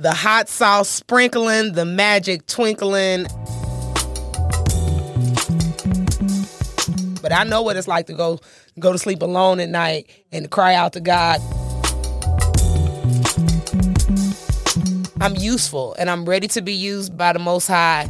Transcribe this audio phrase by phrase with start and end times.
[0.00, 3.24] The hot sauce sprinkling, the magic twinkling.
[7.20, 8.40] But I know what it's like to go
[8.78, 11.38] go to sleep alone at night and cry out to God.
[15.20, 18.06] I'm useful and I'm ready to be used by the Most High.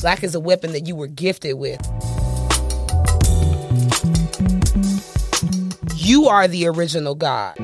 [0.00, 1.86] Black is a weapon that you were gifted with.
[6.08, 7.58] You are the original God.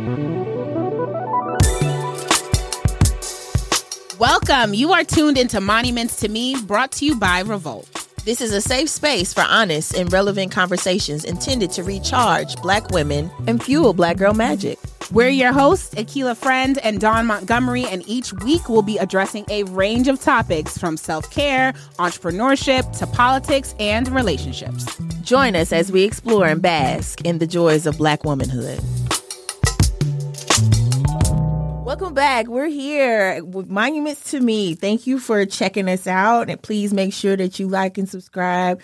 [4.19, 4.75] Welcome.
[4.75, 8.04] You are tuned into Monuments to Me, brought to you by Revolt.
[8.25, 13.31] This is a safe space for honest and relevant conversations intended to recharge Black women
[13.47, 14.79] and fuel Black girl magic.
[15.13, 19.65] We're your hosts, Akilah Friend and Dawn Montgomery, and each week we'll be addressing a
[19.65, 24.87] range of topics from self care, entrepreneurship, to politics and relationships.
[25.21, 28.81] Join us as we explore and bask in the joys of Black womanhood.
[31.95, 32.49] Welcome back.
[32.49, 34.75] We're here with Monuments to Me.
[34.75, 36.51] Thank you for checking us out.
[36.51, 38.81] And please make sure that you like and subscribe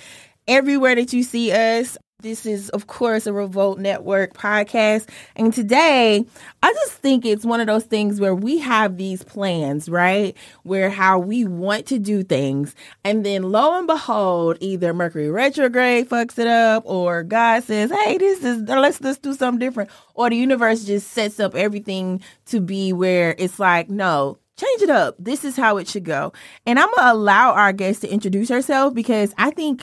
[0.47, 1.99] everywhere that you see us.
[2.23, 5.09] This is, of course, a Revolt Network podcast.
[5.37, 6.25] And today,
[6.63, 10.37] I just think it's one of those things where we have these plans, right?
[10.63, 12.75] Where how we want to do things.
[13.05, 18.19] And then lo and behold, either Mercury retrograde fucks it up, or God says, hey,
[18.19, 19.91] this is, let's, let's do something different.
[20.15, 24.91] Or the universe just sets up everything to be where it's like, no, change it
[24.91, 25.17] up.
[25.19, 26.33] This is how it should go.
[26.67, 29.83] And I'm going to allow our guest to introduce herself because I think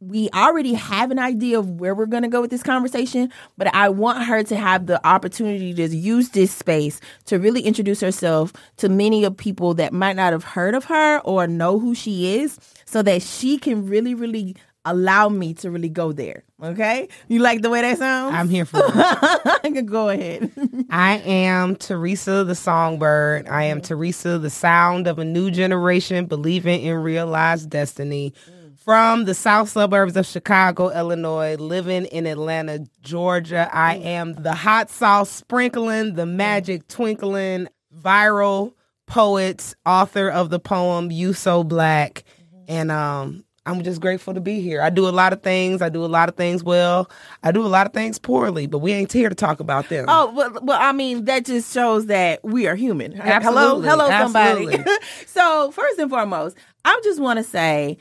[0.00, 3.72] we already have an idea of where we're going to go with this conversation, but
[3.74, 8.52] I want her to have the opportunity to use this space to really introduce herself
[8.76, 12.38] to many of people that might not have heard of her or know who she
[12.38, 14.54] is so that she can really, really
[14.84, 16.44] allow me to really go there.
[16.62, 17.08] Okay?
[17.28, 18.34] You like the way that sounds?
[18.34, 19.86] I'm here for it.
[19.86, 20.50] go ahead.
[20.90, 23.48] I am Theresa the Songbird.
[23.48, 28.61] I am Theresa, the sound of a new generation believing in realized destiny mm.
[28.84, 33.68] From the south suburbs of Chicago, Illinois, living in Atlanta, Georgia.
[33.72, 34.04] I mm.
[34.04, 36.34] am the hot sauce sprinkling, the mm.
[36.34, 38.74] magic twinkling, viral
[39.06, 42.24] poet, author of the poem You So Black.
[42.54, 42.64] Mm-hmm.
[42.68, 44.82] And um I'm just grateful to be here.
[44.82, 45.82] I do a lot of things.
[45.82, 47.08] I do a lot of things well.
[47.44, 50.06] I do a lot of things poorly, but we ain't here to talk about them.
[50.08, 53.20] Oh, well, well I mean, that just shows that we are human.
[53.20, 53.88] Absolutely.
[53.88, 54.72] Hello, hello, Absolutely.
[54.78, 55.06] somebody.
[55.26, 57.98] so, first and foremost, I just want to say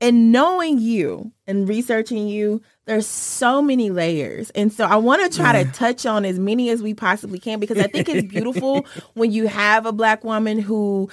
[0.00, 4.50] and knowing you and researching you, there's so many layers.
[4.50, 7.58] And so I want to try to touch on as many as we possibly can
[7.60, 11.10] because I think it's beautiful when you have a black woman who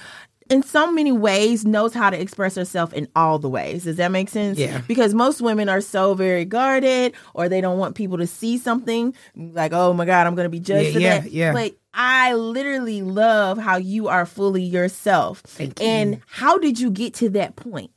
[0.48, 3.82] in so many ways knows how to express herself in all the ways.
[3.82, 4.58] Does that make sense?
[4.58, 4.80] Yeah.
[4.86, 9.12] Because most women are so very guarded or they don't want people to see something
[9.34, 11.32] like, oh my God, I'm going to be judged Yeah, for yeah, that.
[11.32, 11.52] yeah.
[11.52, 15.40] But I literally love how you are fully yourself.
[15.40, 15.86] Thank you.
[15.86, 17.90] And how did you get to that point?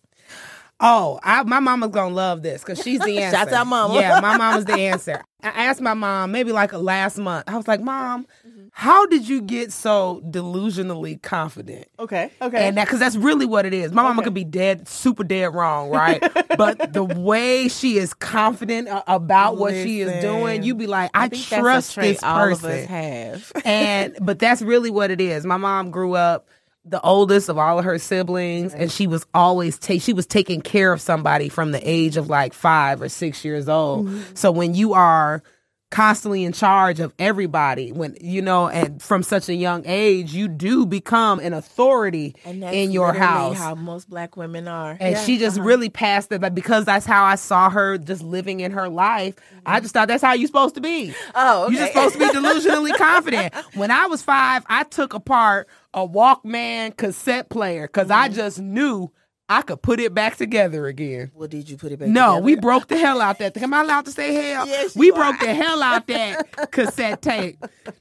[0.82, 3.38] Oh, I, my mama's gonna love this because she's the answer.
[3.38, 3.96] Shouts out mama.
[3.96, 5.22] Yeah, my mama's the answer.
[5.44, 7.46] I asked my mom maybe like last month.
[7.48, 8.68] I was like, "Mom, Mm-hmm.
[8.74, 12.30] how did you get so delusionally confident?" Okay.
[12.42, 12.68] Okay.
[12.68, 13.92] And that because that's really what it is.
[13.94, 16.22] My mama could be dead, super dead wrong, right?
[16.58, 21.12] but the way she is confident about what she is doing, Listen, you be like,
[21.14, 22.72] I, a trust this all of person.
[22.72, 23.52] us have.
[23.66, 25.46] and but that's really what it is.
[25.46, 26.48] My mom grew up
[26.89, 30.62] the oldest of all of her siblings, and she was always take she was taking
[30.62, 34.07] care of somebody from the age of like five or six years old.
[34.07, 34.36] Mm-hmm.
[34.36, 35.44] So when you are
[35.91, 40.47] constantly in charge of everybody when you know and from such a young age you
[40.47, 44.91] do become an authority And that's in your house How most black women are.
[45.00, 45.65] and Yeah, she just uh-huh.
[45.68, 49.33] really passed it but because that's how i saw her just living in her life
[49.65, 51.31] i just thought that's how you're supposed to be Mm-hmm.
[51.33, 51.74] Oh, okay.
[51.74, 56.07] you're just supposed to be delusionally confident when i was five i took apart a
[56.07, 58.36] walkman cassette player because i Mm-hmm.
[58.36, 59.12] just knew
[59.50, 62.07] i could put it back together again Well, did you put it back?
[62.10, 62.46] no, together?
[62.46, 63.57] we broke the hell out that.
[63.57, 64.68] Am I allowed to say hell?
[64.68, 65.46] Yes, we you broke are.
[65.48, 67.57] the hell out that cassette tape,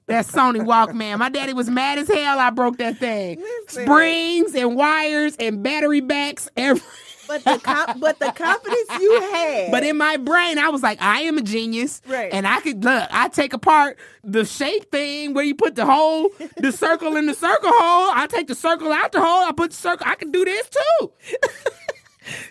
[0.06, 1.18] that Sony Walkman.
[1.18, 2.38] My daddy was mad as hell.
[2.38, 3.40] I broke that thing.
[3.40, 3.82] Listen.
[3.84, 6.48] Springs and wires and battery backs.
[6.56, 6.82] Every.
[7.28, 9.70] But the com- but the confidence you had.
[9.70, 12.32] But in my brain, I was like, I am a genius, Right.
[12.32, 13.08] And I could look.
[13.12, 17.34] I take apart the shape thing where you put the hole, the circle in the
[17.34, 18.10] circle hole.
[18.14, 19.44] I take the circle out the hole.
[19.44, 20.06] I put the circle.
[20.08, 21.12] I can do this too.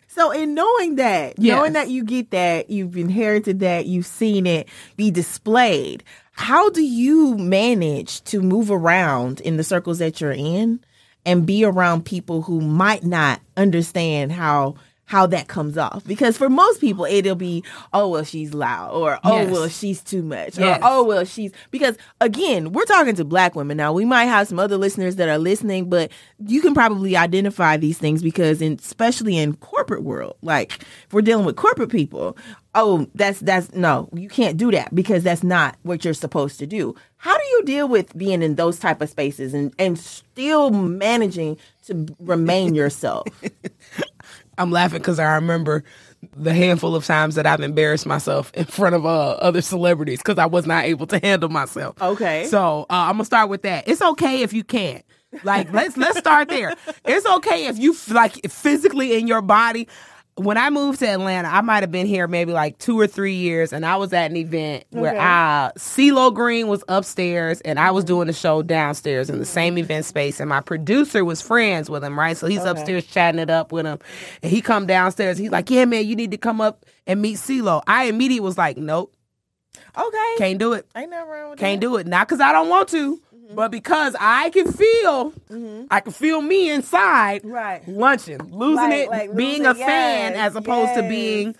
[0.08, 1.56] So in knowing that, Yes.
[1.56, 6.82] knowing that you get that, you've inherited that, you've seen it be displayed, how do
[6.82, 10.80] you manage to move around in the circles that you're in
[11.28, 14.76] and be around people who might not understand how
[15.08, 16.04] how that comes off?
[16.06, 17.64] Because for most people it'll be,
[17.94, 19.52] oh well she's loud or oh Yes.
[19.52, 20.78] well she's too much Yes.
[20.82, 23.94] or oh well she's because again, we're talking to black women now.
[23.94, 26.12] We might have some other listeners that are listening, but
[26.46, 31.22] you can probably identify these things because in especially in corporate world, like if we're
[31.22, 32.38] dealing with corporate people,
[32.76, 36.68] oh, that's that's no, you can't do that because that's not what you're supposed to
[36.68, 36.94] do.
[37.20, 41.58] How do you deal with being in those type of spaces and and still managing
[41.86, 43.26] to remain yourself?
[44.58, 45.84] I'm laughing because I remember
[46.36, 50.38] the handful of times that I've embarrassed myself in front of uh, other celebrities because
[50.38, 52.02] I was not able to handle myself.
[52.02, 52.46] Okay.
[52.46, 53.88] So uh, I'm gonna start with that.
[53.88, 55.04] It's okay if you can't.
[55.44, 56.74] Like let's let's start there.
[57.06, 59.88] It's okay if you like physically in your body.
[60.38, 63.34] When I moved to Atlanta, I might have been here maybe like two or three
[63.34, 65.20] years, and I was at an event where Okay.
[65.20, 69.80] uh, CeeLo Green was upstairs, and I was doing the show downstairs in the same
[69.80, 72.38] event space, and my producer was friends with him, right?
[72.38, 73.98] So he's upstairs chatting it up with him,
[74.44, 75.40] and he come downstairs.
[75.40, 78.60] He's like, "Yeah, man, you need to come up and meet CeeLo." I immediately was
[78.60, 79.16] like, "Nope,
[79.98, 80.34] Okay.
[80.38, 81.88] can't do it." Ain't nothing wrong with Can't that.
[81.88, 82.06] do it.
[82.06, 83.20] Not because I don't want to,
[83.54, 85.34] but because I can feel,
[85.92, 87.88] I can feel me inside Right.
[87.88, 91.56] lunching, losing Like- it, like being losing- a fan yes, as opposed to being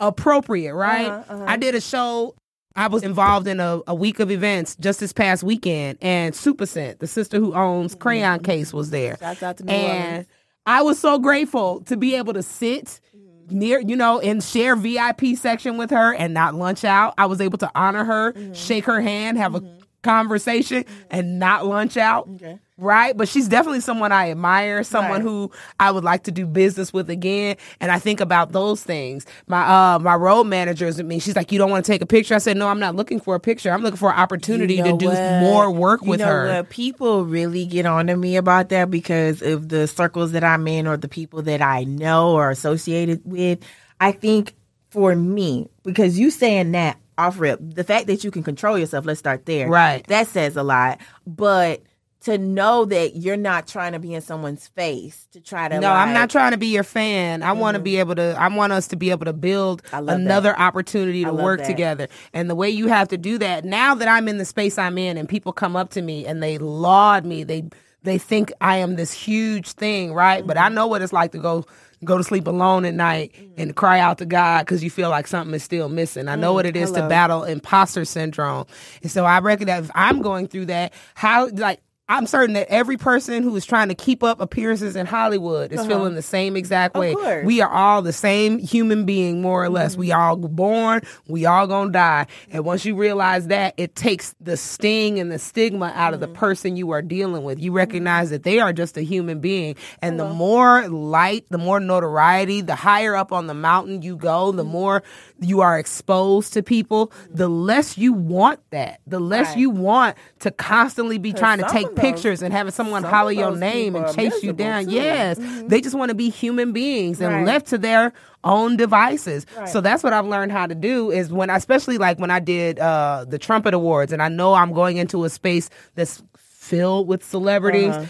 [0.00, 1.08] appropriate, right?
[1.08, 1.44] Uh-huh, uh-huh.
[1.46, 2.34] I did a show.
[2.74, 6.64] I was involved in a, a week of events just this past weekend, and Super
[6.64, 9.16] Scent, the sister who owns Crayon Case, was there.
[9.16, 9.44] Mm-hmm.
[9.44, 10.26] Out to New and Orleans.
[10.64, 13.58] I was so grateful to be able to sit Mm-hmm.
[13.58, 17.12] near, you know, and share VIP section with her and not lunch out.
[17.18, 18.52] I was able to honor her, Mm-hmm.
[18.54, 19.60] shake her hand, have a
[20.02, 22.28] conversation, and not lunch out.
[22.34, 22.58] Okay.
[22.78, 25.22] Right, but she's definitely someone I admire, someone Right.
[25.22, 27.56] who I would like to do business with again.
[27.80, 29.24] And I think about those things.
[29.46, 31.20] My uh, my road manager is with me.
[31.20, 33.20] She's like, "You don't want to take a picture?" I said, "No, I'm not looking
[33.20, 33.70] for a picture.
[33.70, 36.70] I'm looking for an opportunity You know to do more work You with her." what?
[36.70, 40.88] People really get on to me about that because of the circles that I'm in
[40.88, 43.60] or the people that I know or associated with.
[44.00, 44.54] I think
[44.90, 49.04] for me, because you saying that off rip, the fact that you can control yourself,
[49.06, 49.68] let's start there.
[49.68, 50.06] Right.
[50.08, 51.00] That says a lot.
[51.26, 51.82] But
[52.22, 55.90] to know that you're not trying to be in someone's face to try to No,
[55.92, 57.42] I'm not trying to be your fan.
[57.42, 58.36] I want to be able to.
[58.38, 61.66] I want us to be able to build another opportunity to work that.
[61.66, 62.08] together.
[62.32, 64.98] And the way you have to do that now that I'm in the space I'm
[64.98, 67.64] in, and people come up to me and they laud me, they
[68.04, 70.46] they think I am this huge thing, right?
[70.46, 70.74] But I Mm-hmm.
[70.74, 71.66] know what it's like to go
[72.04, 75.26] go to sleep alone at night and cry out to God because you feel like
[75.26, 76.28] something is still missing.
[76.28, 78.66] I know what it is to Mm, battle imposter syndrome,
[79.02, 81.80] and so I reckon that if I'm going through that, how like.
[82.08, 85.80] I'm certain that every person who is trying to keep up appearances in Hollywood is
[85.80, 85.88] uh-huh.
[85.88, 87.14] feeling the same exact way.
[87.14, 87.42] Uh-huh.
[87.44, 89.96] We are all the same human being, more or less.
[89.96, 90.20] We mm-hmm.
[90.20, 92.26] all born, we all gonna die.
[92.50, 96.26] And once you realize that, it takes the sting and the stigma out of the
[96.26, 96.36] mm-hmm.
[96.36, 97.60] person you are dealing with.
[97.60, 97.76] You mm-hmm.
[97.76, 99.76] recognize that they are just a human being.
[100.02, 100.34] And the uh-huh.
[100.34, 105.04] more light, the more notoriety, the higher up on the mountain you go, the more
[105.42, 109.00] you are exposed to people, the less you want that.
[109.06, 109.58] The less Right.
[109.58, 113.54] you want to constantly be trying to take those- pictures and having someone holler your
[113.56, 114.84] name and chase you down.
[114.86, 114.92] too.
[114.92, 115.38] Yes.
[115.66, 117.46] They just want to be human beings and Right.
[117.46, 118.12] left to their
[118.44, 119.46] own devices.
[119.56, 119.68] Right.
[119.68, 122.38] So that's what I've learned how to do is when I, especially like when I
[122.38, 127.08] did uh, the Trumpet Awards and I know I'm going into a space that's filled
[127.08, 127.90] with celebrities.
[127.94, 128.06] Uh-huh.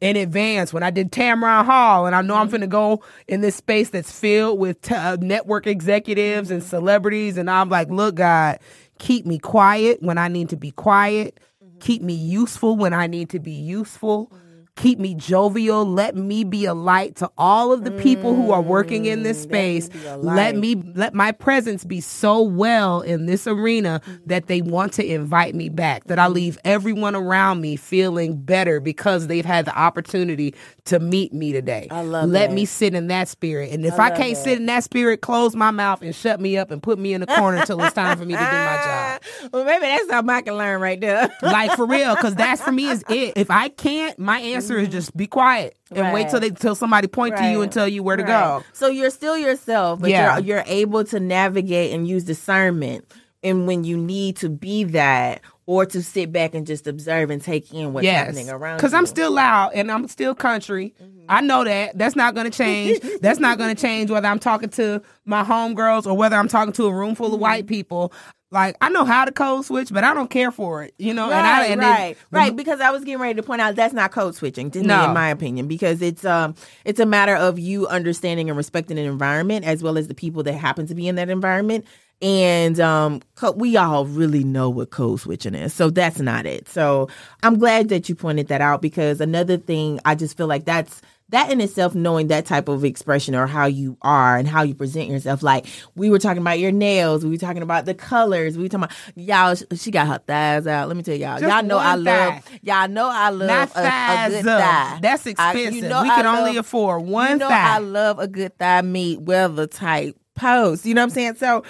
[0.00, 2.54] In advance, when I did Tamron Hall, and I know I'm Mm-hmm.
[2.64, 6.70] finna go in this space that's filled with t- uh, network executives and Mm-hmm.
[6.70, 8.58] celebrities, and I'm like, look, God,
[8.98, 11.78] keep me quiet when I need to be quiet, Mm-hmm.
[11.80, 14.32] keep me useful when I need to be useful,
[14.80, 15.84] keep me jovial.
[15.84, 19.38] Let me be a light to all of the people who are working in this
[19.40, 19.90] Mm, space.
[20.18, 25.04] Let me let my presence be so well in this arena that they want to
[25.06, 26.04] invite me back.
[26.04, 30.54] That I leave everyone around me feeling better because they've had the opportunity
[30.86, 31.88] to meet me today.
[31.90, 32.54] I love Let that.
[32.54, 33.72] me sit in that spirit.
[33.72, 34.42] And if I, love can't that.
[34.42, 37.22] sit in that spirit, close my mouth and shut me up and put me in
[37.22, 39.22] a corner until it's time for me to do my job.
[39.52, 41.30] well, maybe that's something I can learn right there.
[41.42, 43.34] Like for real, because that's for me is it.
[43.36, 46.54] If I can't, my answer is just be quiet and wait till Mm-hmm.
[46.54, 48.28] They till somebody point to you and tell you where to Right.
[48.28, 48.64] go.
[48.72, 50.38] So you're still yourself, but Yeah.
[50.38, 53.04] you're you're able to navigate and use discernment
[53.42, 57.40] and when you need to be that or to sit back and just observe and
[57.40, 58.76] take in what's yes, happening around you.
[58.78, 58.92] because.
[58.94, 60.94] I'm still loud and I'm still country.
[61.28, 61.96] I know that.
[61.96, 63.00] That's not going to change.
[63.22, 66.72] That's not going to change whether I'm talking to my homegirls or whether I'm talking
[66.72, 68.12] to a room full of white people.
[68.52, 70.92] Like I know how to code switch, but I don't care for it.
[70.98, 72.56] You know, Right, and I and then- right, right.
[72.56, 75.14] Because I was getting ready to point out that's not code switching, to me, in
[75.14, 76.54] my opinion, because it's um
[76.84, 80.42] it's a matter of you understanding and respecting an environment as well as the people
[80.42, 81.84] that happen to be in that environment.
[82.22, 86.68] And um, co- we all really know what code switching is, so that's not it.
[86.68, 87.08] So
[87.42, 91.00] I'm glad that you pointed that out because another thing I just feel like that's
[91.30, 94.74] that in itself, knowing that type of expression or how you are and how you
[94.74, 95.42] present yourself.
[95.42, 98.68] Like we were talking about your nails, we were talking about the colors, we were
[98.68, 99.54] talking about y'all.
[99.76, 100.88] She got her thighs out.
[100.88, 103.76] Let me tell y'all, Just y'all know I one love, y'all know I love not
[103.76, 104.60] a, a good up.
[104.60, 104.98] thigh.
[105.02, 105.74] That's I- expensive.
[105.74, 107.76] you know we I can only afford one You know thigh.
[107.76, 110.84] I love a good thigh meat weather type post.
[110.86, 111.34] You know what I'm saying?
[111.36, 111.64] So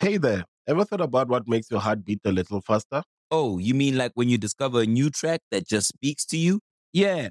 [0.00, 0.44] Hey there.
[0.66, 3.02] Ever thought about what makes your heart beat a little faster?
[3.30, 6.60] Oh, you mean like when you discover a new track that just speaks to you?
[6.92, 7.30] Yeah.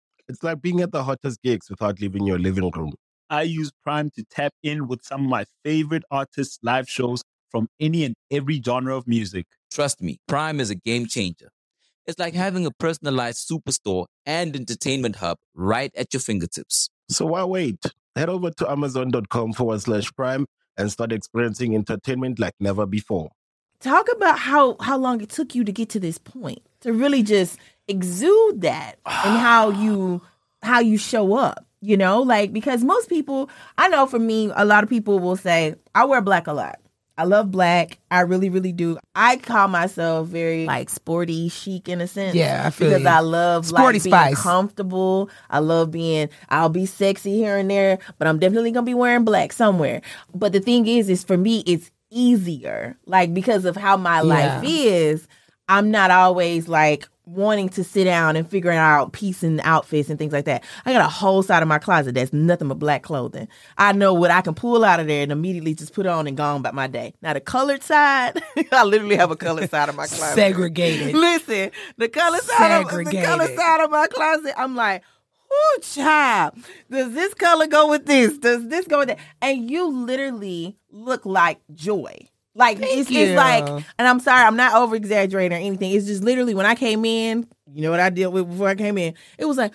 [0.27, 2.93] It's like being at the hottest gigs without leaving your living room.
[3.29, 7.67] I use Prime to tap in with some of my favorite artists' live shows from
[7.79, 9.45] any and every genre of music.
[9.71, 11.49] Trust me, Prime is a game changer.
[12.07, 16.89] It's like having a personalized superstore and entertainment hub right at your fingertips.
[17.09, 17.79] So why wait?
[18.15, 20.45] Head over to amazon.com forward slash prime
[20.77, 23.29] and start experiencing entertainment like never before.
[23.79, 27.23] talk about how how long it took you to get to this point to really
[27.23, 27.57] just
[27.91, 30.21] exude that and how you
[30.63, 32.21] how you show up you know?
[32.21, 36.05] Like because most people i know for me a lot of people will say i
[36.05, 36.77] wear black a lot.
[37.17, 37.97] I love black.
[38.09, 38.97] I really really do.
[39.15, 43.07] I call myself very like sporty chic in a sense Yeah, I feel because you.
[43.09, 44.41] i love Sporty like being spice.
[44.41, 45.29] comfortable.
[45.49, 49.25] I love being i'll be sexy here and there but i'm definitely gonna be wearing
[49.25, 50.01] black somewhere.
[50.35, 54.63] But the thing is is for me it's easier like because of how my life
[54.65, 55.27] is
[55.71, 60.33] i'm not always like wanting to sit down and figuring out piecing outfits and things
[60.33, 63.47] like that i got a whole side of my closet that's nothing but black clothing
[63.77, 66.35] i know what i can pull out of there and immediately just put on and
[66.35, 69.87] go on about my day now the colored side i literally have a colored side
[69.87, 71.15] of my closet Segregated.
[71.15, 75.03] listen the color side of the color side of my closet i'm like
[75.53, 76.53] Oh, child.
[76.89, 78.37] Does this color go with this?
[78.37, 79.19] Does this go with that?
[79.41, 82.29] And you literally look like joy.
[82.53, 83.21] Like it's, you.
[83.21, 83.65] it's like,
[83.97, 85.91] and I'm sorry, I'm not over exaggerating or anything.
[85.91, 88.75] It's just literally when I came in, you know what I dealt with before I
[88.75, 89.13] came in.
[89.37, 89.73] It was like,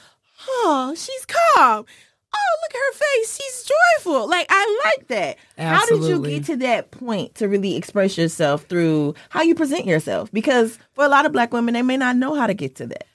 [0.48, 1.86] oh, she's calm.
[2.34, 3.36] Oh, look at her face.
[3.36, 3.70] She's
[4.04, 4.28] joyful.
[4.28, 5.36] Like I like that.
[5.56, 9.86] How did you get to that point to really express yourself through how you present
[9.86, 10.30] yourself?
[10.32, 12.86] Because for a lot of black women, they may not know how to get to
[12.88, 13.06] that.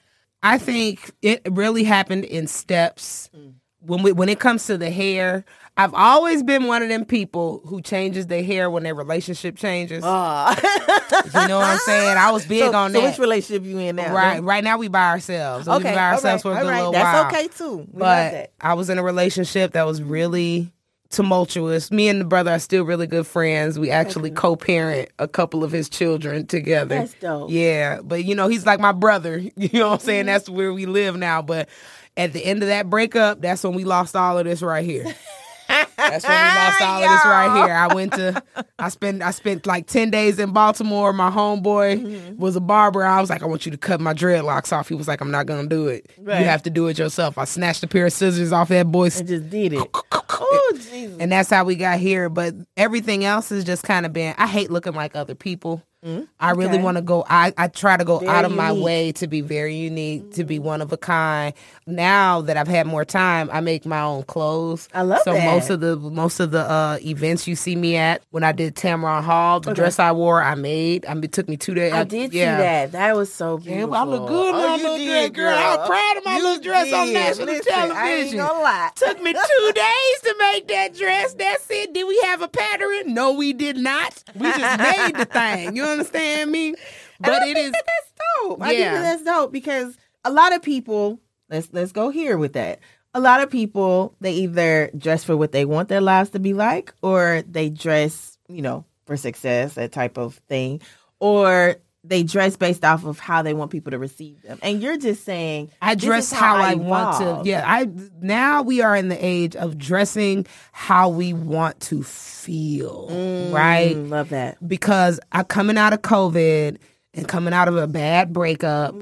[0.42, 3.30] I think it really happened in steps.
[3.36, 3.54] Mm.
[3.84, 5.44] When we when it comes to the hair,
[5.76, 10.04] I've always been one of them people who changes their hair when their relationship changes.
[10.04, 12.18] you know what I'm saying?
[12.18, 13.08] I was big so, on so that.
[13.10, 14.12] which relationship you in now?
[14.14, 15.64] right, right now we by ourselves.
[15.64, 16.76] So Okay, we by ourselves right, for a good right.
[16.78, 17.26] little That's while.
[17.26, 17.76] okay too.
[17.90, 18.52] We but that.
[18.60, 20.70] I was in a relationship that was really
[21.08, 21.90] tumultuous.
[21.90, 23.78] Me and the brother are still really good friends.
[23.78, 26.98] We actually co-parent a couple of his children together.
[27.00, 27.50] That's dope.
[27.50, 29.38] Yeah, but you know, he's like my brother.
[29.56, 30.06] You know what I'm Mm-hmm.
[30.06, 30.26] saying?
[30.26, 31.68] That's where we live now, but
[32.16, 35.06] at the end of that breakup, that's when we lost all of this right here.
[35.68, 37.74] That's when we lost all of this right here.
[37.74, 38.42] I went to,
[38.78, 41.12] I spent, I spent like ten days in Baltimore.
[41.12, 42.36] My homeboy Mm-hmm.
[42.40, 43.04] was a barber.
[43.04, 44.88] I was like, I want you to cut my dreadlocks off.
[44.88, 46.10] He was like, I'm not gonna do it.
[46.18, 46.40] Right.
[46.40, 47.38] You have to do it yourself.
[47.38, 49.88] I snatched a pair of scissors off that boy's And just did it.
[50.12, 51.16] oh Jesus.
[51.20, 52.28] and that's how we got here.
[52.28, 54.34] But everything else has just kind of been.
[54.38, 55.82] I hate looking like other people.
[56.04, 56.82] I really okay.
[56.82, 57.24] want to go.
[57.28, 58.84] I, I try to go Very out of my unique.
[58.84, 61.54] way to be very unique, to be one of a kind.
[61.86, 64.88] Now that I've had more time, I make my own clothes.
[64.92, 65.44] I love so that.
[65.44, 68.74] most of the most of the uh, events you see me at, when I did
[68.74, 71.06] Tamron Hall, the dress I wore, I made.
[71.06, 71.92] I mean, it took me two days.
[71.92, 72.56] I did yeah.
[72.56, 72.92] see that.
[72.92, 73.90] That was so Yeah, beautiful.
[73.90, 75.58] well, I look good in Oh, my little did, dress, girl.
[75.58, 77.96] I'm proud of my You little dress on national Listen, television.
[77.96, 78.90] I ain't lie.
[78.96, 81.34] Took me two days to make that dress.
[81.34, 81.92] That's it.
[81.92, 83.14] Did we have a pattern?
[83.14, 84.22] No, we did not.
[84.34, 85.76] We just made the thing.
[85.76, 86.74] You understand me?
[87.20, 87.72] But it think is.
[87.72, 88.12] that that's
[88.44, 88.62] dope.
[88.62, 91.20] I think that that's dope because a lot of people.
[91.48, 92.80] Let's let's go here with that.
[93.14, 96.54] A lot of people they either dress for what they want their lives to be
[96.54, 100.80] like, or they dress, you know, for success, that type of thing,
[101.20, 104.58] or they dress based off of how they want people to receive them.
[104.62, 107.48] And you're just saying, I dress is how, I want to.
[107.48, 107.88] Yeah, I
[108.20, 113.06] now we are in the age of dressing how we want to feel,
[113.52, 113.94] right?
[113.94, 114.66] Mm, love that.
[114.66, 116.78] because I coming out of COVID
[117.14, 118.96] and coming out of a bad breakup,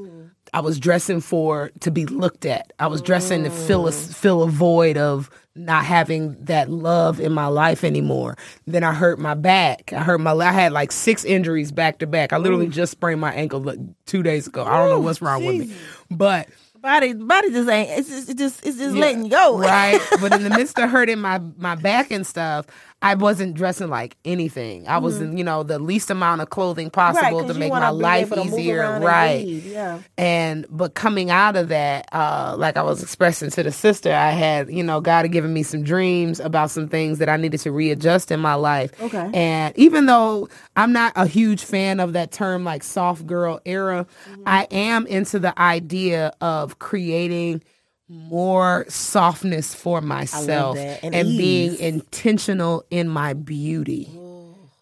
[0.52, 2.72] I was dressing for to be looked at.
[2.78, 7.32] I was dressing to fill a fill a void of not having that love in
[7.32, 8.36] my life anymore.
[8.66, 9.92] Then I hurt my back.
[9.92, 10.32] I hurt my.
[10.32, 12.32] I had like six injuries back to back.
[12.32, 14.64] I literally just sprained my ankle like two days ago.
[14.64, 15.74] I don't know what's wrong with me,
[16.10, 16.48] but
[16.80, 17.90] Body, body just ain't.
[17.90, 19.58] It's just, it just, it's just letting go.
[19.58, 20.00] right?
[20.20, 22.66] but in the midst of hurting my my back and stuff,
[23.02, 24.86] I wasn't dressing like anything.
[24.86, 27.16] I was in, you know, the least amount of clothing Mm-hmm.
[27.16, 29.46] Right, to make my life able to move easier, around and right?
[29.46, 30.00] Yeah.
[30.18, 34.30] And but coming out of that, uh, like I was expressing to the sister, I
[34.30, 37.60] had, you know, God had given me some dreams about some things that I needed
[37.60, 38.92] to readjust in my life.
[39.00, 39.30] Okay.
[39.32, 44.06] And even though I'm not a huge fan of that term like soft girl era,
[44.30, 44.42] Mm-hmm.
[44.46, 47.62] I am into the idea of creating
[48.10, 54.10] more softness for myself and, And being intentional in my beauty.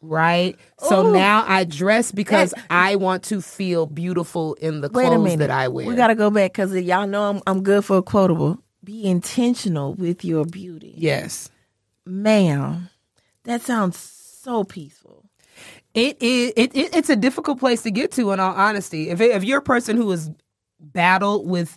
[0.00, 0.56] Right?
[0.78, 5.68] So now I dress because I want to feel beautiful in the clothes that I
[5.68, 5.86] wear.
[5.86, 8.62] We gotta go back because y'all know I'm I'm good for a quotable.
[8.82, 11.50] Be intentional with your beauty, yes.
[12.06, 12.88] ma'am.
[13.44, 15.24] That sounds so peaceful.
[15.92, 16.52] It is.
[16.56, 18.30] It, it, it's a difficult place to get to.
[18.30, 20.30] In all honesty, if if you're a person who has
[20.80, 21.76] battled with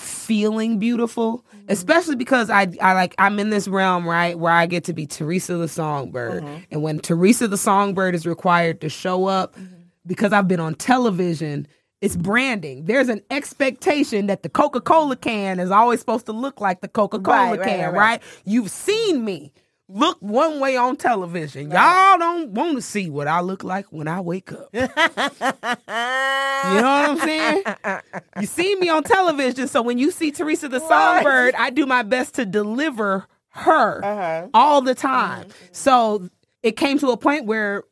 [0.00, 1.66] feeling beautiful, mm-hmm.
[1.68, 5.06] especially because I I like I'm in this realm right where I get to be
[5.06, 6.62] Theresa the Songbird, mm-hmm.
[6.70, 9.74] and when Theresa the Songbird is required to show up, mm-hmm.
[10.06, 11.66] because I've been on television.
[12.00, 12.86] It's branding.
[12.86, 16.88] There's an expectation that the Coca Cola can is always supposed to look like the
[16.88, 18.22] Coca Cola right, can, right, right, right.
[18.46, 19.52] You've seen me
[19.92, 21.70] look one way on television.
[21.70, 24.68] Y'all don't want to see what I look like when I wake up.
[24.72, 24.88] you know
[26.56, 27.62] what I'm saying?
[28.40, 32.02] You see me on television, so when you see Theresa the Songbird, I do my
[32.02, 34.48] best to deliver her uh-huh.
[34.54, 35.42] all the time.
[35.42, 35.50] Mm-hmm.
[35.50, 35.72] Mm-hmm.
[35.72, 36.28] So
[36.62, 37.84] it came to a point where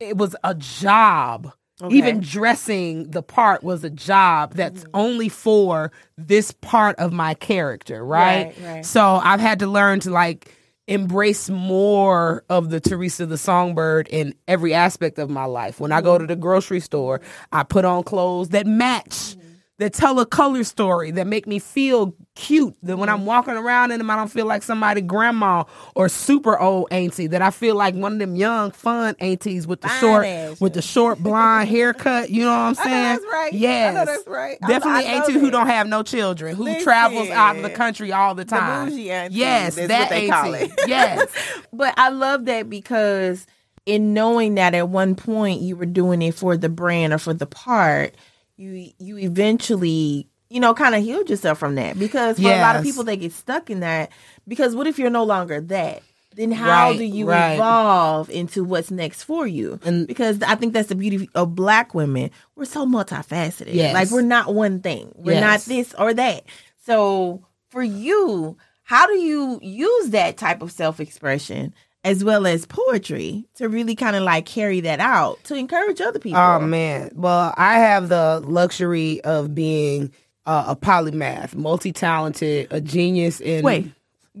[0.00, 1.52] it was a job.
[1.90, 4.90] Even dressing the part was a job that's mm-hmm.
[4.94, 8.44] only for this part of my character, right?
[8.44, 8.86] Right, right.
[8.86, 10.54] So I've had to learn to like
[10.86, 15.80] embrace more of the Theresa the Songbird in every aspect of my life.
[15.80, 17.20] When I go to the grocery store,
[17.52, 19.36] I put on clothes that match,
[19.78, 22.76] that tell a color story, that make me feel cute.
[22.84, 23.26] That when I'm mm-hmm.
[23.26, 25.64] walking around in them, I don't feel like somebody grandma
[25.96, 27.26] or super old auntie.
[27.26, 30.60] That I feel like one of them young fun aunties with the Fine short ass.
[30.60, 32.30] with the short blonde haircut.
[32.30, 33.02] You know what I'm I saying?
[33.02, 33.52] that's right.
[33.52, 34.58] I know Yes, that's right.
[34.62, 37.70] I- Definitely I know auntie who don't have no children, who travels out of the
[37.70, 38.88] country all the time.
[38.90, 40.72] bougie auntie, yes, that's that what they call auntie.
[40.72, 40.80] it.
[40.88, 41.26] Yes.
[41.72, 43.46] But I love that because
[43.86, 47.34] in knowing that at one point you were doing it for the brand or for
[47.34, 48.14] the part,
[48.56, 51.98] you you eventually you know kind of healed yourself from that.
[51.98, 54.10] Because for a lot of people they get stuck in that.
[54.46, 56.02] Because what if you're no longer that?
[56.36, 57.54] Then how Right, do you right.
[57.54, 59.78] evolve into what's next for you?
[59.84, 62.30] And- because i think that's the beauty of black women.
[62.56, 63.72] We're so multifaceted.
[63.74, 63.94] Yes.
[63.94, 65.12] like we're not one thing.
[65.16, 65.42] We're Yes.
[65.42, 66.42] not this or that.
[66.84, 71.72] So for you how do you use that type of self-expression
[72.04, 76.18] as well as poetry to really kind of like carry that out to encourage other
[76.18, 77.10] people Oh man.
[77.14, 80.12] Well, I have the luxury of being
[80.46, 83.90] uh, a polymath, multi-talented, a genius in wait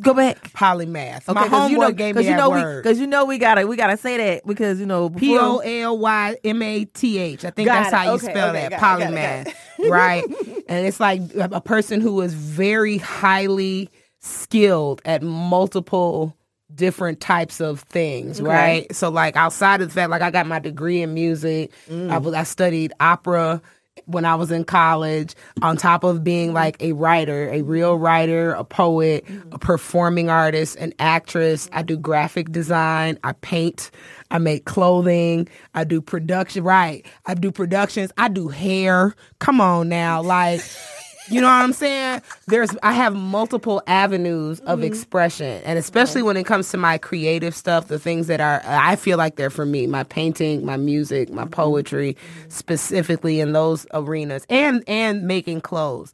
[0.00, 1.28] go back polymath.
[1.28, 2.82] Okay, homeboy you know, gave me you know word.
[2.82, 5.98] because you know we gotta we gotta say that because you know P O L
[5.98, 7.44] Y M A T H.
[7.44, 7.96] I think Got that's it.
[7.96, 8.80] how you Okay, spell okay, that.
[8.80, 9.54] got it, it, Polymath.
[9.90, 10.24] right?
[10.68, 16.36] And it's like a person who is very highly skilled at multiple
[16.74, 18.92] different types of things, right?
[18.94, 22.10] So like outside of the fact like I got my degree in music, Mm.
[22.10, 23.60] I was I studied opera
[24.06, 28.50] when I was in college, on top of being like a writer, a real writer,
[28.52, 31.70] a poet, a performing artist, an actress.
[31.72, 33.92] I do graphic design, I paint,
[34.32, 37.06] I make clothing, I do production, right?
[37.26, 39.14] I do productions, I do hair.
[39.38, 40.60] Come on now, like
[41.28, 42.22] you know what I'm saying?
[42.46, 44.86] There's I have multiple avenues of mm-hmm.
[44.86, 48.96] expression, and especially when it comes to my creative stuff, the things that are I
[48.96, 51.50] feel like they're for me, my painting, my music, my mm-hmm.
[51.50, 52.50] poetry, mm-hmm.
[52.50, 56.12] specifically in those arenas, and and making clothes.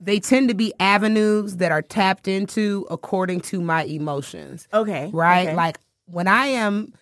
[0.00, 5.08] They tend to be avenues that are tapped into according to my emotions Okay.
[5.12, 5.46] right?
[5.46, 5.56] okay.
[5.56, 6.92] Like when I am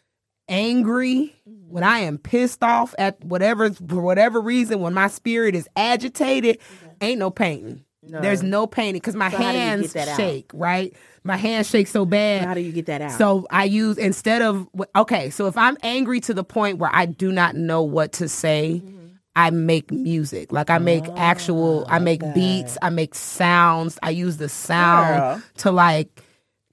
[0.51, 5.67] angry, when I am pissed off at whatever for whatever reason, when my spirit is
[5.77, 6.59] agitated,
[7.01, 7.85] ain't no painting.
[8.03, 10.95] There's no painting because my So how do you hands shake, right?
[11.23, 12.45] My hands shake so bad.
[12.47, 13.13] how do you get that out?
[13.13, 17.05] So I use instead of okay, so if I'm angry to the point where I
[17.07, 18.97] do not know what to say, Mm-hmm.
[19.37, 20.51] I make music.
[20.51, 23.97] Like I make actual I make beats, I make sounds.
[24.03, 25.43] I use the sound Girl.
[25.59, 26.23] to like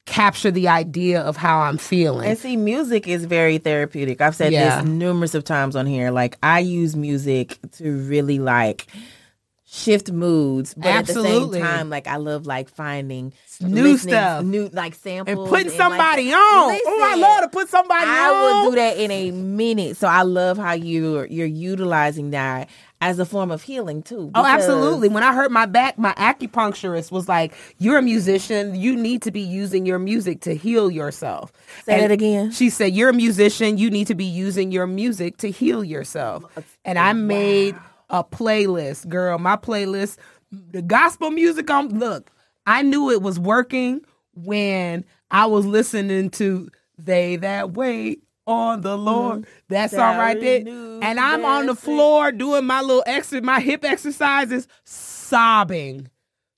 [0.06, 2.28] capture the idea of how I'm feeling.
[2.28, 4.22] And see, music is very therapeutic.
[4.22, 4.78] I've said Yeah.
[4.82, 6.10] this numerous of times on here.
[6.10, 8.88] Like I use music to really like
[9.78, 11.60] shift moods, but Absolutely.
[11.60, 14.44] at the same time, like I love like finding New stuff.
[14.44, 16.38] new like samples, and putting like- somebody on.
[16.86, 18.36] oh, I love to put somebody I on.
[18.36, 19.98] I will do that in a minute.
[19.98, 24.32] So I love how you're you're utilizing that as a form of healing too.
[24.34, 25.10] Oh, absolutely.
[25.10, 28.76] When I hurt my back, my acupuncturist was like, "You're a musician.
[28.76, 31.52] You need to be using your music to heal yourself."
[31.86, 32.52] Say And that again.
[32.52, 33.78] She said, "You're a musician.
[33.78, 36.44] You need to be using your music to heal yourself."
[36.86, 37.76] And I made
[38.10, 39.38] a playlist, girl.
[39.38, 40.18] My playlist,
[40.52, 42.00] the gospel music on.
[42.00, 42.32] Look,
[42.66, 44.02] I knew it was working
[44.36, 50.40] when I was listening to "They That Wait." On the Lord, that song Shall right
[50.40, 50.60] there,
[51.02, 56.08] and I'm on the floor doing my little extra, my hip exercises, sobbing,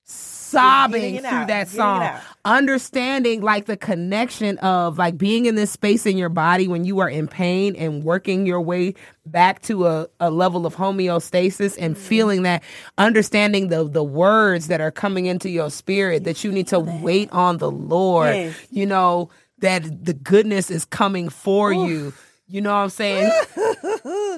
[0.04, 2.20] sobbing through out, that song.
[2.44, 6.98] Understanding like the connection of like being in this space in your body when you
[7.00, 8.94] are in pain and working your way
[9.26, 12.04] back to a, a level of homeostasis and Mm-hmm.
[12.04, 12.62] feeling that,
[12.98, 17.30] understanding the the words that are coming into your spirit that you need to wait
[17.32, 18.56] on the Lord, Yes.
[18.70, 22.12] you know that the goodness is coming for you.
[22.50, 23.30] You know what I'm saying?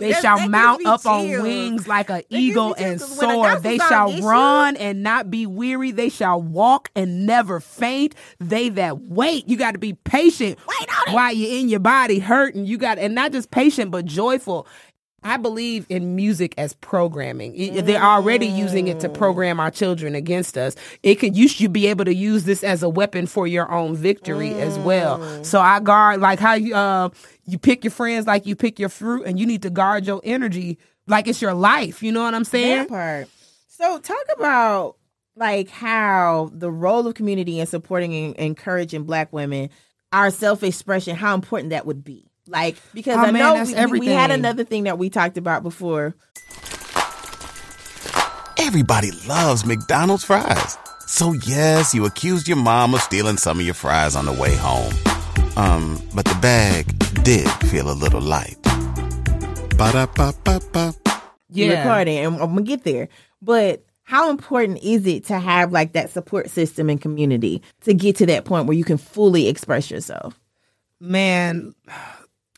[0.00, 3.58] They shall mount up on wings like an eagle and 'cause when a soar.
[3.60, 5.92] They shall run and not be weary.
[5.92, 8.14] They shall walk and never faint.
[8.40, 10.58] They that wait, you got to be patient.
[10.66, 11.14] Wait on it.
[11.14, 14.66] While you're in your body hurting, you got and not just patient but joyful.
[15.24, 17.54] I believe in music as programming.
[17.54, 20.74] It- They're already using it to program our children against us.
[21.04, 23.94] It could you should be able to use this as a weapon for your own
[23.94, 25.44] victory as well.
[25.44, 27.10] So I guard like how you uh
[27.44, 30.20] you pick your friends like you pick your fruit, and you need to guard your
[30.24, 32.02] energy like it's your life.
[32.02, 32.78] You know what I'm saying?
[32.78, 33.28] That part.
[33.68, 34.96] So talk about
[35.34, 39.70] like how the role of community in supporting and encouraging black women,
[40.12, 42.28] our self-expression, how important that would be.
[42.46, 45.10] Like because Oh, I man, know that's we, we- we had another thing that we
[45.10, 46.14] talked about before.
[48.58, 50.76] Everybody loves McDonald's fries.
[51.06, 54.54] So yes, you accused your mom of stealing some of your fries on the way
[54.56, 54.92] home.
[55.56, 56.86] Um, but the bag
[57.24, 58.56] did feel a little light.
[59.76, 60.94] Ba-da-ba-ba-ba.
[61.50, 61.82] Yeah.
[61.82, 63.08] recording, and I'm gonna get there.
[63.42, 68.16] But how important is it to have like that support system and community to get
[68.16, 70.38] to that point where you can fully express yourself?
[71.04, 71.74] man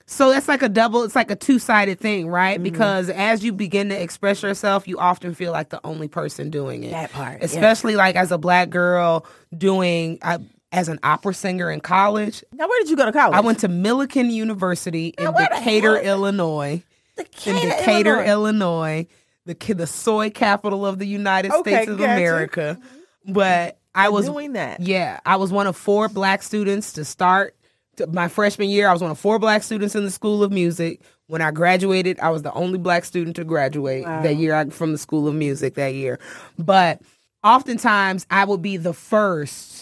[0.05, 2.63] so that's like a double it's like a two-sided thing right Mm-hmm.
[2.65, 6.85] because as you begin to express yourself you often feel like the only person doing
[6.85, 7.45] it That part, yeah.
[7.47, 9.25] especially like as a black girl
[9.57, 10.41] doing I,
[10.75, 13.37] as an opera singer in college Now, where did you go to college?
[13.37, 16.83] i went to millikin university in Now, the decatur illinois
[17.17, 18.27] in Decatur, decatur Illinois.
[18.29, 19.07] illinois,
[19.47, 23.33] the the soy capital of the united Okay, states of america mm-hmm.
[23.33, 24.81] but i was doing that.
[24.81, 27.55] yeah, I was one of four black students to start
[27.99, 28.89] to my freshman year.
[28.89, 31.01] I was one of four black students in the School of Music.
[31.29, 34.99] When I graduated, I was the only black student to graduate that year from the
[34.99, 36.19] School of Music that year.
[36.59, 37.01] But
[37.45, 39.74] oftentimes, I would be the first,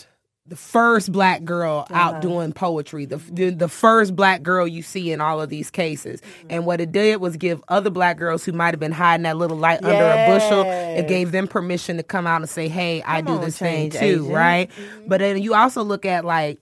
[0.52, 5.10] the first black girl out doing poetry, the, the the first black girl you see
[5.10, 6.20] in all of these cases.
[6.50, 9.38] And what it did was give other black girls who might have been hiding that
[9.38, 13.00] little light under a bushel, it gave them permission to come out and say, "Hey,
[13.06, 14.28] I do this thing too," agent.
[14.28, 14.70] right?
[15.06, 16.60] But then you also look at like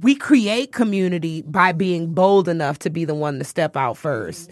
[0.00, 4.48] we create community by being bold enough to be the one to step out 1st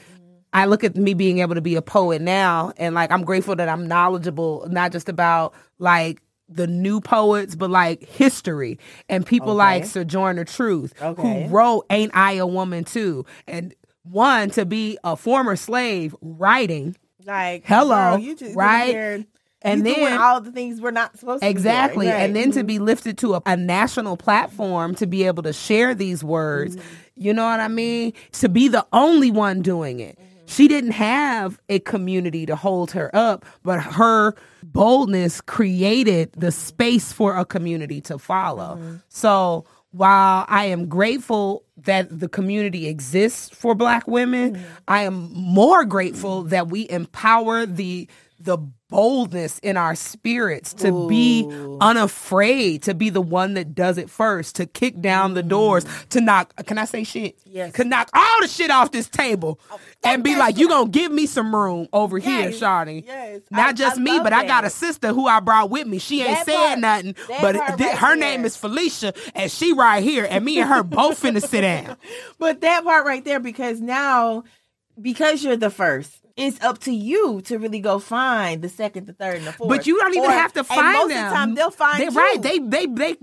[0.55, 3.57] I look at me being able to be a poet now, and like I'm grateful
[3.57, 8.79] that I'm knowledgeable, not just about like the new poets, but like history
[9.09, 11.45] and people like Sojourner Truth, Okay.
[11.45, 16.97] who wrote "Ain't I a Woman Too?" and one to be a former slave writing
[17.27, 19.25] Like, Hello, girl, right?
[19.63, 21.49] And then- all the things we're not supposed to.
[21.49, 22.05] Exactly.
[22.07, 22.23] be doing.
[22.23, 22.43] And Right.
[22.43, 22.67] then to mm-hmm.
[22.67, 26.87] be lifted to a, a national platform to be able to share these words, mm-hmm.
[27.17, 28.13] you know what I mean?
[28.33, 30.19] To be the only one doing it.
[30.47, 37.13] She didn't have a community to hold her up, but her boldness created the space
[37.13, 38.77] for a community to follow.
[38.77, 38.97] Mm-hmm.
[39.09, 44.65] So while I am grateful that the community exists for black women, mm-hmm.
[44.89, 48.09] I am more grateful that we empower the
[48.41, 48.59] the
[48.95, 51.49] boldness in our spirits to be
[51.81, 56.09] unafraid to be the one that does it first to kick down the doors mm.
[56.11, 57.37] to knock can i say shit?
[57.45, 57.73] Yes.
[57.73, 61.11] to knock all the shit off this table oh, and be like you gonna give
[61.11, 62.61] me some room over here Yes.
[62.61, 63.05] Shawty.
[63.05, 63.41] Yes.
[63.51, 65.99] not I- just I me but i got a sister who i brought with me.
[65.99, 69.73] She ain't That saying part- nothing but thi- right her name is felicia and she
[69.73, 71.97] right here and me and her both finna sit down.
[72.39, 74.45] But that part right there, because now,
[75.01, 79.13] because you're the first, it's up to you to really go find the second, the
[79.13, 79.69] third, and the fourth.
[79.69, 81.25] But you don't even Or- have to find most them.
[81.25, 82.11] of the time, they'll find They, you.
[82.11, 82.43] Right?
[82.43, 83.17] They they they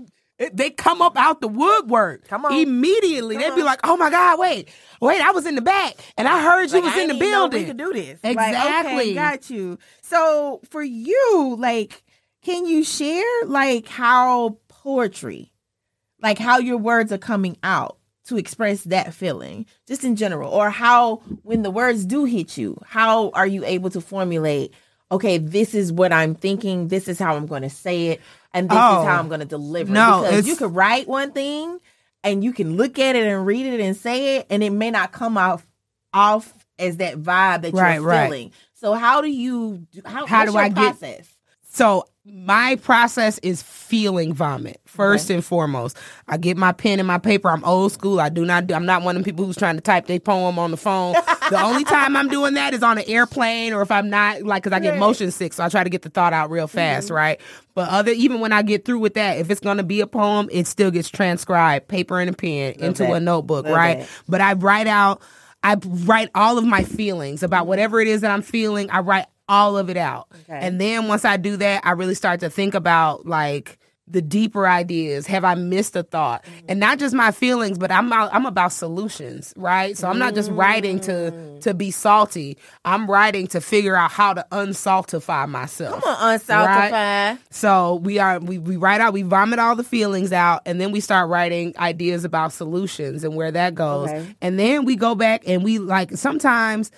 [0.52, 2.26] they come up out the woodwork.
[2.26, 2.54] Come on.
[2.54, 4.68] Immediately, Come they'd be like, "Oh my God, wait,
[5.00, 5.20] wait!
[5.20, 7.60] I was in the back, and I heard you Like, was I in the building."
[7.62, 8.18] We could do this.
[8.24, 8.92] Exactly.
[8.92, 9.78] Like, okay, got you.
[10.00, 12.02] So for you, like,
[12.42, 15.52] can you share like how poetry,
[16.20, 20.70] like how your words are coming out to express that feeling, just in general, or
[20.70, 24.72] how when the words do hit you, how are you able to formulate?
[25.10, 26.88] Okay, this is what I'm thinking.
[26.88, 28.20] This is how I'm going to say it,
[28.54, 29.00] and this Oh.
[29.02, 29.28] is how I'm oh.
[29.28, 29.90] going to deliver.
[29.90, 29.94] it.
[29.94, 31.78] No, because you could write one thing,
[32.24, 34.90] and you can look at it and read it and say it, and it may
[34.90, 35.66] not come off
[36.14, 38.24] off as that vibe that Right, you're right.
[38.26, 38.52] feeling.
[38.74, 41.28] So how do you how, How do I get- process?
[41.72, 45.96] So my process is feeling vomit first and foremost.
[46.28, 47.48] I get my pen and my paper.
[47.48, 48.20] I'm old school.
[48.20, 48.74] I do not do.
[48.74, 51.14] I'm not one of them people who's trying to type their poem on the phone.
[51.50, 54.62] the only time I'm doing that is on an airplane or if I'm not like
[54.62, 56.76] because I get motion sick, so I try to get the thought out real mm-hmm.
[56.76, 57.40] fast, right?
[57.74, 60.48] But other even when I get through with that, if it's gonna be a poem,
[60.52, 63.12] it still gets transcribed, paper and a pen, into that.
[63.12, 63.98] a notebook, Love right?
[64.00, 64.08] that.
[64.28, 65.22] But I write out.
[65.64, 68.90] I write all of my feelings about whatever it is that I'm feeling.
[68.90, 70.28] I write all of it out.
[70.42, 70.58] Okay.
[70.60, 73.78] And then once I do that, I really start to think about like
[74.08, 75.26] the deeper ideas.
[75.26, 76.44] Have I missed a thought?
[76.44, 76.66] Mm-hmm.
[76.68, 79.96] And not just my feelings, but I'm out, I'm about solutions, right?
[79.96, 81.60] So I'm not just writing to mm.
[81.60, 82.58] to be salty.
[82.84, 86.02] I'm writing to figure out how to unsaltify myself.
[86.02, 87.38] Come on, unsaltify.
[87.50, 90.92] So we are we, we write out, we vomit all the feelings out, and then
[90.92, 94.10] we start writing ideas about solutions and where that goes.
[94.10, 94.34] Okay.
[94.42, 96.90] And then we go back and we like sometimes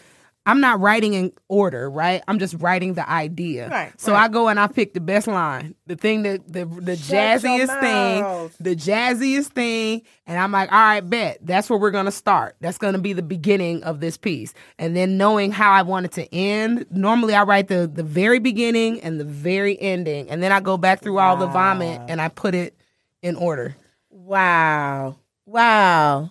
[0.46, 2.22] I'm not writing in order, right?
[2.28, 3.68] I'm just writing the idea.
[3.68, 4.24] Right, so right.
[4.24, 7.80] I go and I pick the best line, the thing that the the Shut jazziest
[7.80, 12.56] thing, the jazziest thing, and I'm like, all right, bet that's where we're gonna start.
[12.60, 16.12] That's gonna be the beginning of this piece, and then knowing how I want it
[16.12, 16.86] to end.
[16.90, 20.76] Normally, I write the the very beginning and the very ending, and then I go
[20.76, 22.76] back through all the vomit and I put it
[23.22, 23.76] in order.
[24.10, 25.16] Wow.
[25.46, 26.30] Wow.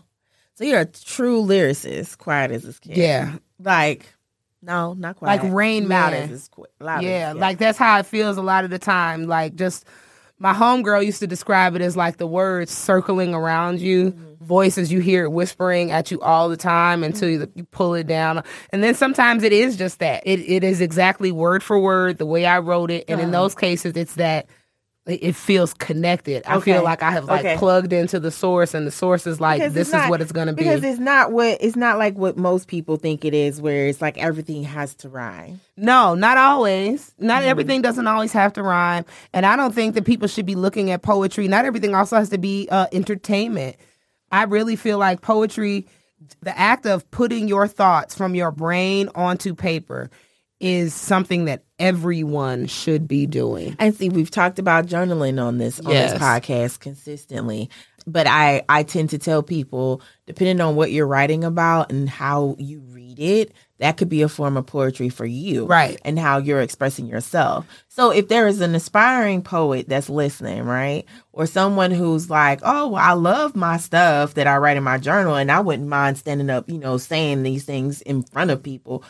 [0.56, 2.97] So you're a true lyricist, quiet as this kid.
[2.97, 4.06] Yeah, Like,
[4.62, 5.41] no, not quite.
[5.41, 6.13] Like Rain Man.
[6.13, 8.80] as this qu- loud as- yeah, like that's how it feels a lot of the
[8.80, 9.26] time.
[9.26, 9.86] Like just
[10.39, 14.45] my homegirl used to describe it as like the words circling around you, Mm-hmm.
[14.45, 18.43] voices you hear whispering at you all the time until you, you pull it down.
[18.71, 20.23] And then sometimes it is just that.
[20.26, 23.06] It it is exactly word for word the way I wrote it.
[23.08, 24.47] And in those cases it's that
[25.06, 26.44] it feels connected.
[26.48, 26.74] I Okay.
[26.74, 27.58] feel like I have like Okay.
[27.58, 30.32] plugged into the source and the source is like Because this is not- what it's
[30.32, 30.63] gonna be.
[30.63, 34.02] because it's not what it's not like what most people think it is, where it's
[34.02, 35.60] like everything has to rhyme.
[35.76, 37.12] No, not always.
[37.20, 37.50] Not Mm-hmm.
[37.50, 39.04] everything doesn't always have to rhyme.
[39.34, 41.50] And I don't think that people should be looking at poetry.
[41.50, 43.76] Not everything also has to be uh, entertainment.
[44.32, 45.86] I really feel like poetry,
[46.42, 50.10] the act of putting your thoughts from your brain onto paper,
[50.63, 53.76] is something that everyone should be doing.
[53.80, 56.13] And see, we've talked about journaling on this on Yes.
[56.13, 57.69] this podcast consistently.
[58.08, 62.56] But I I tend to tell people, depending on what you're writing about and how
[62.60, 65.99] you read it, that could be a form of poetry for you, Right.
[66.06, 67.65] And how you're expressing yourself.
[67.89, 72.89] So if there is an aspiring poet that's listening, right, or someone who's like, oh,
[72.89, 76.17] well, I love my stuff that I write in my journal, and I wouldn't mind
[76.17, 79.04] standing up, you know, saying these things in front of people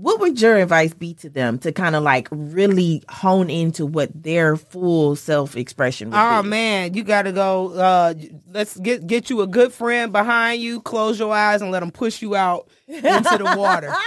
[0.00, 4.10] what would your advice be to them to kind of like really hone into what
[4.14, 6.48] their full self expression Oh be?
[6.48, 7.72] man, you got to go.
[7.72, 8.14] Uh,
[8.50, 10.80] let's get get you a good friend behind you.
[10.80, 13.92] Close your eyes and let them push you out into the water.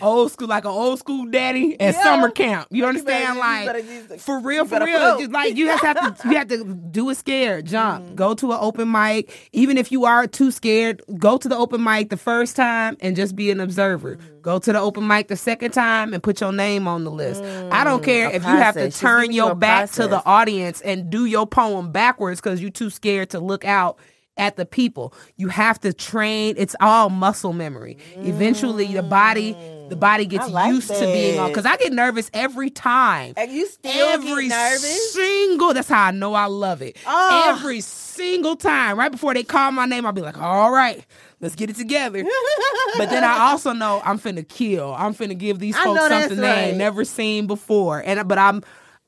[0.00, 2.02] old school, like an old school daddy at Yeah.
[2.02, 2.68] summer camp.
[2.70, 3.34] You You understand?
[3.34, 5.18] you Like better just- for real, for real.
[5.18, 7.66] Just like you just have to, you have to do it scared.
[7.66, 8.14] Jump, Mm-hmm.
[8.14, 9.48] go to an open mic.
[9.52, 13.16] Even if you are too scared, go to the open mic the first time and
[13.16, 14.16] just be an observer.
[14.16, 14.40] Mm-hmm.
[14.42, 17.42] Go to the open mic the second time and put your name on the list.
[17.70, 20.24] I don't care Mm, a if you have to turn your a back to the
[20.24, 23.98] audience and do your poem backwards because you're too scared to look out
[24.40, 25.14] at the people.
[25.36, 26.54] You have to train.
[26.58, 27.98] It's all muscle memory.
[28.16, 29.52] Eventually, the body,
[29.88, 30.52] the body gets Mm.
[30.52, 31.48] like used to being on.
[31.48, 33.34] Because I get nervous every time.
[33.36, 35.12] And you still Every get nervous?
[35.12, 35.74] single.
[35.74, 36.96] That's how I know I love it.
[37.06, 37.54] Oh.
[37.56, 41.04] Every single time, right before they call my name, I'll be like, "All right,
[41.40, 42.22] let's get it together."
[42.98, 44.94] but then I also know I'm finna kill.
[44.94, 48.02] I'm finna give these folks something they ain't never seen before.
[48.04, 48.62] And but I'm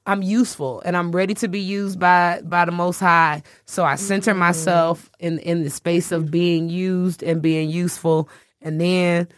[0.06, 3.42] I'm useful and I'm ready to be used by by the most high.
[3.66, 4.38] So I center Mm.
[4.38, 8.28] myself in in the space of being used and being useful.
[8.60, 9.28] And then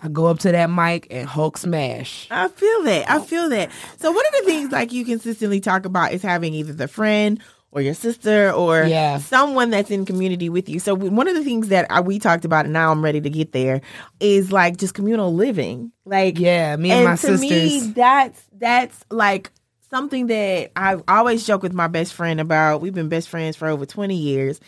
[0.00, 2.28] I go up to that mic and Hulk smash.
[2.30, 3.10] I feel that.
[3.10, 3.70] I feel that.
[3.98, 7.40] So one of the things like you consistently talk about is having either the friend
[7.72, 9.18] or your sister or Yeah.
[9.18, 10.78] someone that's in community with you.
[10.80, 13.28] So one of the things that I, we talked about, and now I'm ready to
[13.30, 13.80] get there,
[14.20, 15.92] is like just communal living.
[16.06, 17.40] Like Yeah, me and, my to sisters.
[17.40, 19.50] me, that's that's like
[19.90, 22.80] something that I always joke with my best friend about.
[22.80, 24.60] We've been best friends for over 20 years.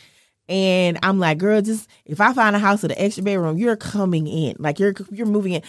[0.49, 3.77] And I'm like, girl, just if I find a house with an extra bedroom, you're
[3.77, 4.57] coming in.
[4.59, 5.63] Like you're you're moving in.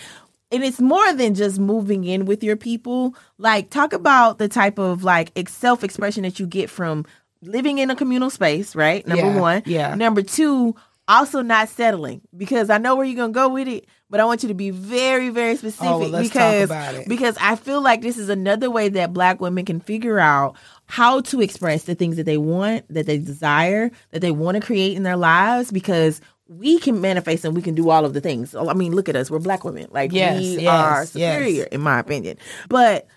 [0.51, 3.13] And it's more than just moving in with your people.
[3.37, 7.05] Like talk about the type of like self expression that you get from
[7.41, 9.05] living in a communal space, right?
[9.05, 9.63] Number Yeah, one.
[9.65, 9.95] yeah.
[9.95, 10.75] Number two,
[11.09, 14.43] also not settling because I know where you're gonna go with it, but I want
[14.43, 16.69] you to be very, very specific Oh, well, because
[17.07, 21.21] because I feel like this is another way that black women can figure out how
[21.21, 24.95] to express the things that they want, that they desire, that they want to create
[24.95, 28.55] in their lives because we can manifest and we can do all of the things.
[28.55, 29.29] I mean, look at us.
[29.29, 29.87] We're black women.
[29.91, 31.11] Like Yes, we yes, are yes.
[31.11, 32.37] superior in my opinion.
[32.69, 33.07] But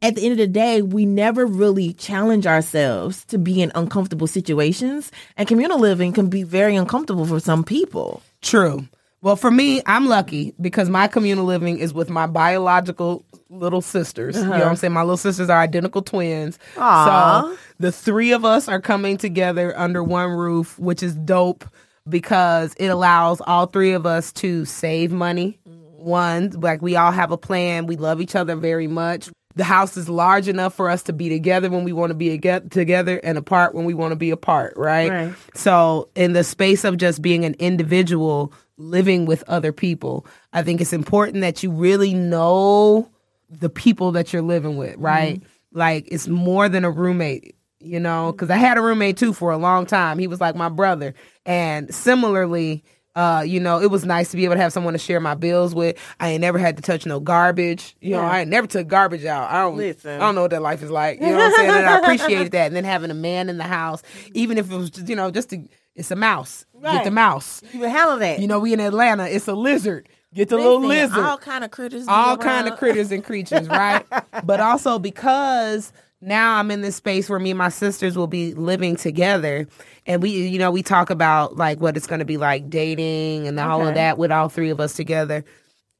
[0.00, 4.26] at the end of the day, we never really challenge ourselves to be in uncomfortable
[4.26, 5.10] situations.
[5.36, 8.22] And communal living can be very uncomfortable for some people.
[8.40, 8.86] True.
[9.20, 14.36] Well, for me, I'm lucky because my communal living is with my biological little sisters.
[14.36, 14.70] You know what uh-huh.
[14.70, 14.92] I'm saying?
[14.92, 16.58] My little sisters are identical twins.
[16.76, 17.42] Aw.
[17.50, 21.64] So the three of us are coming together under one roof, which is dope
[22.08, 25.58] because it allows all three of us to save money.
[25.68, 25.74] Mm.
[25.98, 27.86] One, like we all have a plan.
[27.86, 29.30] We love each other very much.
[29.58, 32.30] The house is large enough for us to be together when we want to be
[32.30, 35.10] ag- together and apart when we want to be apart, right?
[35.10, 35.34] Right.
[35.54, 40.80] So, in the space of just being an individual living with other people, I think
[40.80, 43.10] it's important that you really know
[43.50, 45.04] the people that you're living with, mm-hmm.
[45.04, 45.42] right?
[45.72, 48.30] Like, it's more than a roommate, you know?
[48.30, 50.20] Because I had a roommate too for a long time.
[50.20, 51.14] He was like my brother.
[51.44, 52.84] And similarly,
[53.18, 55.34] uh, you know, it was nice to be able to have someone to share my
[55.34, 55.96] bills with.
[56.20, 57.96] I ain't never had to touch no garbage.
[58.00, 58.30] You know, Yeah.
[58.30, 59.50] I ain't never took garbage out.
[59.50, 60.12] I don't Listen.
[60.12, 61.18] I don't know what that life is like.
[61.20, 61.70] You know what I'm saying?
[61.70, 62.66] And I appreciated that.
[62.68, 64.02] And then having a man in the house,
[64.34, 65.62] even if it was just, you know, just to,
[65.96, 66.64] it's a mouse.
[66.80, 67.04] Get Right.
[67.04, 67.60] the mouse.
[67.72, 68.38] You can handle that.
[68.38, 70.08] You know, we in Atlanta, it's a lizard.
[70.32, 72.06] Get the little lizard All kind of critters.
[72.06, 74.04] all kind of critters and creatures, right?
[74.44, 78.52] but also because now I'm in this space where me and my sisters will be
[78.54, 79.66] living together,
[80.08, 83.46] and we, you know, we talk about like what it's going to be like dating
[83.46, 85.44] and all of that with all three of us together.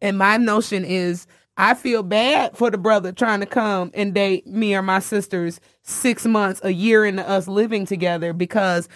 [0.00, 1.26] And my notion is,
[1.58, 5.60] I feel bad for the brother trying to come and date me or my sisters
[5.82, 8.88] six months, a year into us living together because.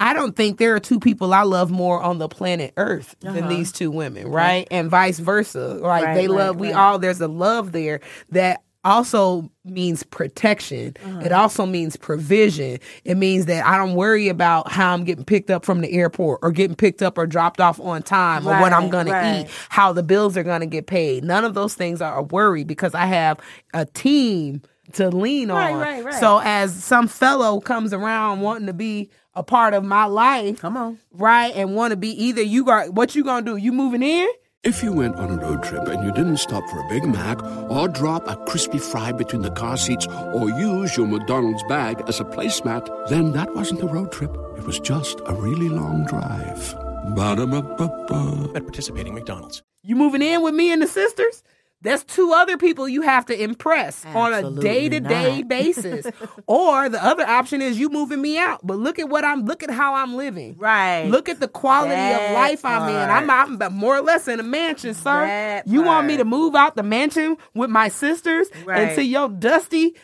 [0.00, 3.38] I don't think there are two people I love more on the planet Earth than
[3.38, 3.48] uh-huh.
[3.48, 4.66] these two women, right?
[4.68, 5.74] And vice versa.
[5.74, 8.00] Like Right, they right, love, we all, there's a love there
[8.30, 10.78] that also means protection.
[10.78, 11.40] It uh-huh.
[11.40, 12.78] also means provision.
[13.04, 16.40] It means that I don't worry about how I'm getting picked up from the airport
[16.42, 19.22] or getting picked up or dropped off on time or what I'm going right.
[19.22, 21.24] to eat, how the bills are going to get paid.
[21.24, 23.40] None of those things are a worry because I have
[23.72, 25.80] a team to lean Right, on.
[25.80, 26.14] right, right.
[26.14, 30.76] So as some fellow comes around wanting to be a part of my life, Come
[30.76, 30.98] on.
[31.12, 33.56] right, and want to be either you got what you gonna do?
[33.56, 34.28] You moving in?
[34.64, 37.42] If you went on a road trip and you didn't stop for a Big Mac
[37.68, 42.18] or drop a crispy fry between the car seats or use your McDonald's bag as
[42.18, 44.34] a placemat, then that wasn't a road trip.
[44.56, 46.74] It was just a really long drive.
[47.14, 48.52] Ba-da-ba-ba-ba.
[48.54, 49.62] At participating McDonald's.
[49.82, 51.42] You moving in with me and the sisters?
[51.84, 56.06] That's two other people you have to impress on a day to day basis.
[56.46, 58.66] or the other option is you moving me out.
[58.66, 60.56] But look at what I'm look at how I'm living.
[60.58, 61.04] Right.
[61.04, 62.96] Look at the quality That of life I'm in.
[62.96, 63.62] I'm, part.
[63.62, 65.26] I'm more or less in a mansion, sir.
[65.26, 68.88] That you want me to move out the mansion with my sisters Right.
[68.88, 69.94] into your dusty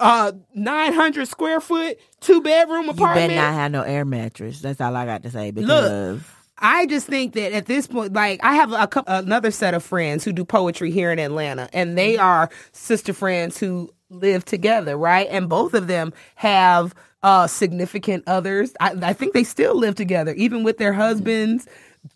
[0.00, 3.30] uh 900 square foot two bedroom apartment.
[3.30, 4.60] You better not have no air mattress.
[4.60, 5.52] That's all I got to say.
[5.52, 6.20] Because
[6.58, 9.82] I just think that at this point, like I have a couple, another set of
[9.82, 14.96] friends who do poetry here in Atlanta, and they are sister friends who live together,
[14.96, 15.28] right?
[15.30, 18.72] And both of them have uh, significant others.
[18.80, 21.66] I, I think they still live together, even with their husbands,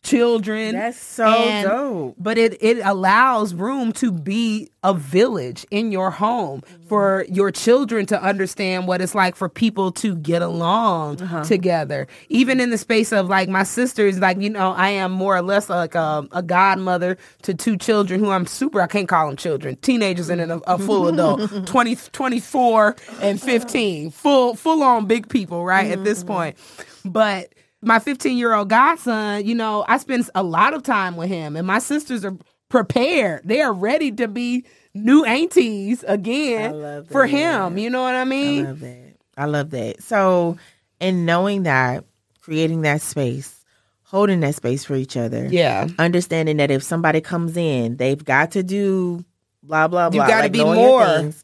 [0.02, 0.74] children.
[0.74, 2.16] That's so And- dope.
[2.18, 6.88] But it it allows room to be a village in your home mm-hmm.
[6.88, 11.44] for your children to understand what it's like for people to get along uh-huh.
[11.44, 12.08] together.
[12.28, 15.42] Even in the space of like my sisters, like you know, I am more or
[15.42, 18.80] less like a, a godmother to two children who I'm super.
[18.80, 24.10] I can't call them children, teenagers and a, a full adult, 20, 24 and fifteen,
[24.10, 26.28] full full on big people, right at this mm-hmm.
[26.28, 26.56] point.
[27.04, 27.52] But
[27.82, 31.56] my 15 year old godson, you know, I spend a lot of time with him,
[31.56, 32.36] and my sisters are
[32.68, 33.42] prepared.
[33.44, 34.64] They are ready to be
[34.94, 37.76] new aunties again for him.
[37.78, 38.64] You know what I mean?
[38.64, 39.14] I love that.
[39.36, 40.02] I love that.
[40.02, 40.56] So,
[41.00, 42.04] and knowing that,
[42.40, 43.64] creating that space,
[44.04, 45.48] holding that space for each other.
[45.50, 45.88] Yeah.
[45.98, 49.24] Understanding that if somebody comes in, they've got to do
[49.62, 50.16] blah blah blah.
[50.16, 50.28] You blah.
[50.28, 51.06] gotta like be more.
[51.06, 51.42] things.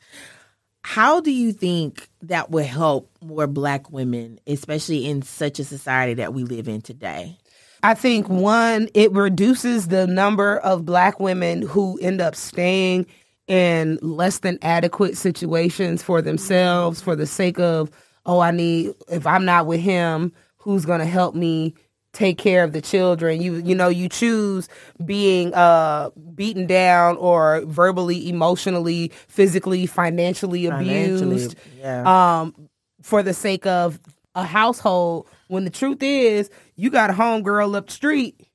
[0.88, 6.14] How do you think that would help more black women, especially in such a society
[6.14, 7.36] that we live in today?
[7.82, 13.04] I think one, it reduces the number of black women who end up staying
[13.48, 17.90] in less than adequate situations for themselves for the sake of,
[18.24, 21.74] oh, I need, if I'm not with him, who's going to help me
[22.12, 23.40] take care of the children?
[23.40, 24.68] You, you know, you choose
[25.04, 32.40] being uh, beaten down or verbally, emotionally, physically, financially Financially, abused yeah.
[32.40, 32.68] um,
[33.02, 34.00] for the sake of
[34.34, 38.47] a household when the truth is you got a homegirl up the street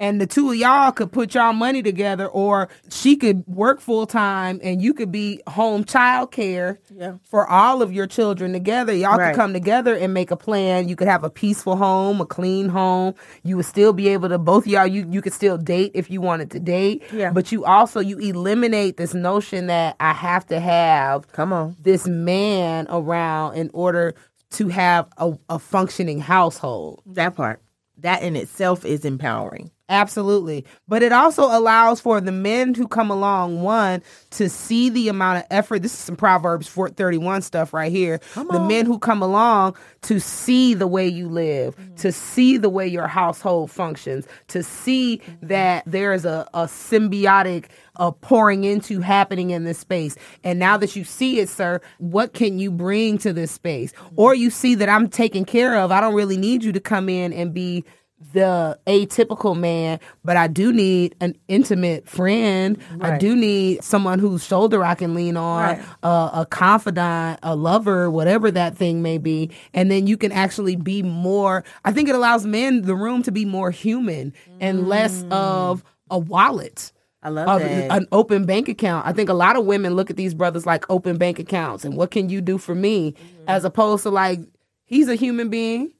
[0.00, 4.06] and the two of y'all could put y'all money together or she could work full
[4.06, 7.14] time and you could be home child care Yeah.
[7.22, 9.32] for all of your children together y'all Right.
[9.32, 12.68] could come together and make a plan you could have a peaceful home a clean
[12.68, 13.14] home
[13.44, 16.10] you would still be able to both of y'all you, you could still date if
[16.10, 17.30] you wanted to date Yeah.
[17.30, 21.76] but you also you eliminate this notion that i have to have Come on.
[21.80, 24.14] this man around in order
[24.50, 27.02] to have a, a functioning household.
[27.06, 27.60] That part.
[27.98, 29.72] That in itself is empowering.
[29.90, 30.64] Absolutely.
[30.88, 35.40] But it also allows for the men who come along, one, to see the amount
[35.40, 35.82] of effort.
[35.82, 38.18] This is some Proverbs 431 stuff right here.
[38.34, 42.86] the men who come along to see the way you live, to see the way
[42.86, 47.66] your household functions, to see that there is a, a symbiotic
[47.96, 50.16] uh, pouring into happening in this space.
[50.42, 53.92] And now that you see it, sir, what can you bring to this space?
[54.16, 55.92] Or you see that I'm taken care of.
[55.92, 57.84] I don't really need you to come in and be
[58.32, 62.78] the atypical man, but I do need an intimate friend.
[63.00, 65.82] I do need someone whose shoulder I can lean on, Right.
[66.02, 69.50] uh, a confidant, a lover, whatever that thing may be.
[69.74, 71.64] And then you can actually be more.
[71.84, 76.18] I think it allows men the room to be more human and less of a
[76.18, 76.92] wallet.
[77.22, 77.90] I love that.
[77.90, 79.06] an open bank account.
[79.06, 81.96] I think a lot of women look at these brothers like open bank accounts and
[81.96, 83.44] what can you do for me Mm-hmm.
[83.48, 84.40] as opposed to like
[84.84, 85.93] he's a human being.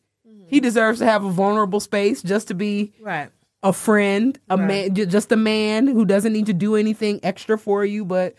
[0.49, 3.31] He deserves to have a vulnerable space just to be right.
[3.63, 7.85] a friend, a man, just a man who doesn't need to do anything extra for
[7.85, 8.35] you, but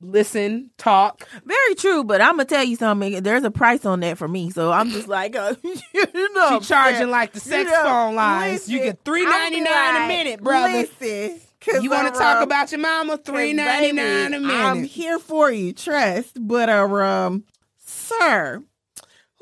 [0.00, 1.26] listen, talk.
[1.44, 3.22] Very true, but I'm gonna tell you something.
[3.22, 6.66] There's a price on that for me, so I'm just like, uh, you know, She
[6.66, 8.68] charging like the sex you know, phone lines.
[8.68, 10.72] you get three ninety nine I'll ninety be nine a minute, brother.
[11.00, 11.40] Listen,
[11.82, 13.18] you want to talk about your mama?
[13.18, 14.54] Three ninety nine a minute.
[14.54, 16.36] I'm here for you, trust.
[16.40, 17.44] But uh, um,
[17.78, 18.62] sir,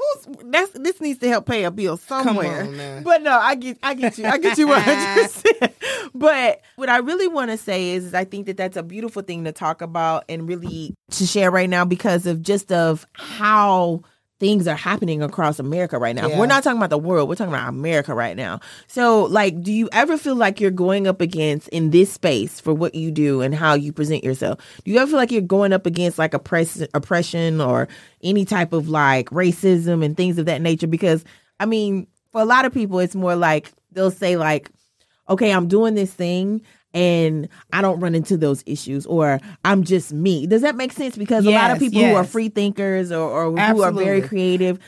[0.00, 3.02] who's that's this needs to help pay a bill somewhere.
[3.04, 5.74] But no, I get, I get you, I get you one hundred percent.
[6.14, 9.22] But what I really want to say is, is I think that that's a beautiful
[9.22, 14.02] thing to talk about and really to share right now because of just of how
[14.40, 16.26] things are happening across America right now.
[16.26, 16.38] Yeah.
[16.38, 18.60] We're not talking about the world, we're talking about America right now.
[18.88, 22.74] So, like, do you ever feel like you're going up against in this space for
[22.74, 24.58] what you do and how you present yourself?
[24.84, 27.86] Do you ever feel like you're going up against like oppress- oppression or
[28.22, 30.88] any type of like racism and things of that nature?
[30.88, 31.22] Because
[31.60, 34.70] I mean, for a lot of people, it's more like they'll say like,
[35.28, 36.62] okay, I'm doing this thing
[36.92, 40.46] and I don't run into those issues or I'm just me.
[40.46, 41.16] Does that make sense?
[41.16, 44.22] Because a lot of Yes, people who are free thinkers or, or who are very
[44.22, 44.78] creative,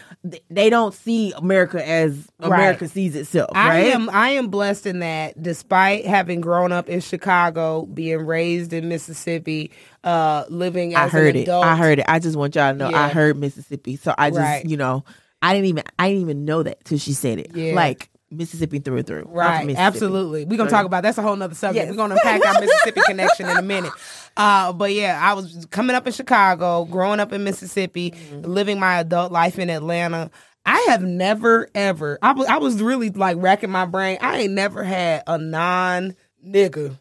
[0.50, 5.40] they don't see America as America sees itself, I am I am blessed in that
[5.40, 9.70] despite having grown up in Chicago, being raised in Mississippi,
[10.04, 11.48] uh living as I heard it.
[11.48, 12.04] I heard it.
[12.08, 13.04] I just want y'all to know Yeah.
[13.04, 13.96] I heard Mississippi.
[13.96, 14.64] So I just, Right.
[14.64, 15.04] you know,
[15.40, 17.50] I didn't even I didn't even know that till she said it.
[17.54, 17.74] Yeah.
[17.74, 19.26] Like Mississippi through and through.
[19.28, 20.44] Right, absolutely.
[20.44, 21.86] We're gonna talk about that's a whole nother subject.
[21.86, 21.90] Yes.
[21.90, 23.92] We're gonna unpack our Mississippi connection in a minute.
[24.36, 28.42] Uh, but yeah, I was coming up in Chicago, growing up in Mississippi, Mm-hmm.
[28.50, 30.30] living my adult life in Atlanta.
[30.64, 32.18] I have never ever.
[32.22, 34.18] I was I was really like racking my brain.
[34.20, 36.14] I ain't never had a non
[36.46, 36.98] nigga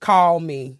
[0.00, 0.78] call me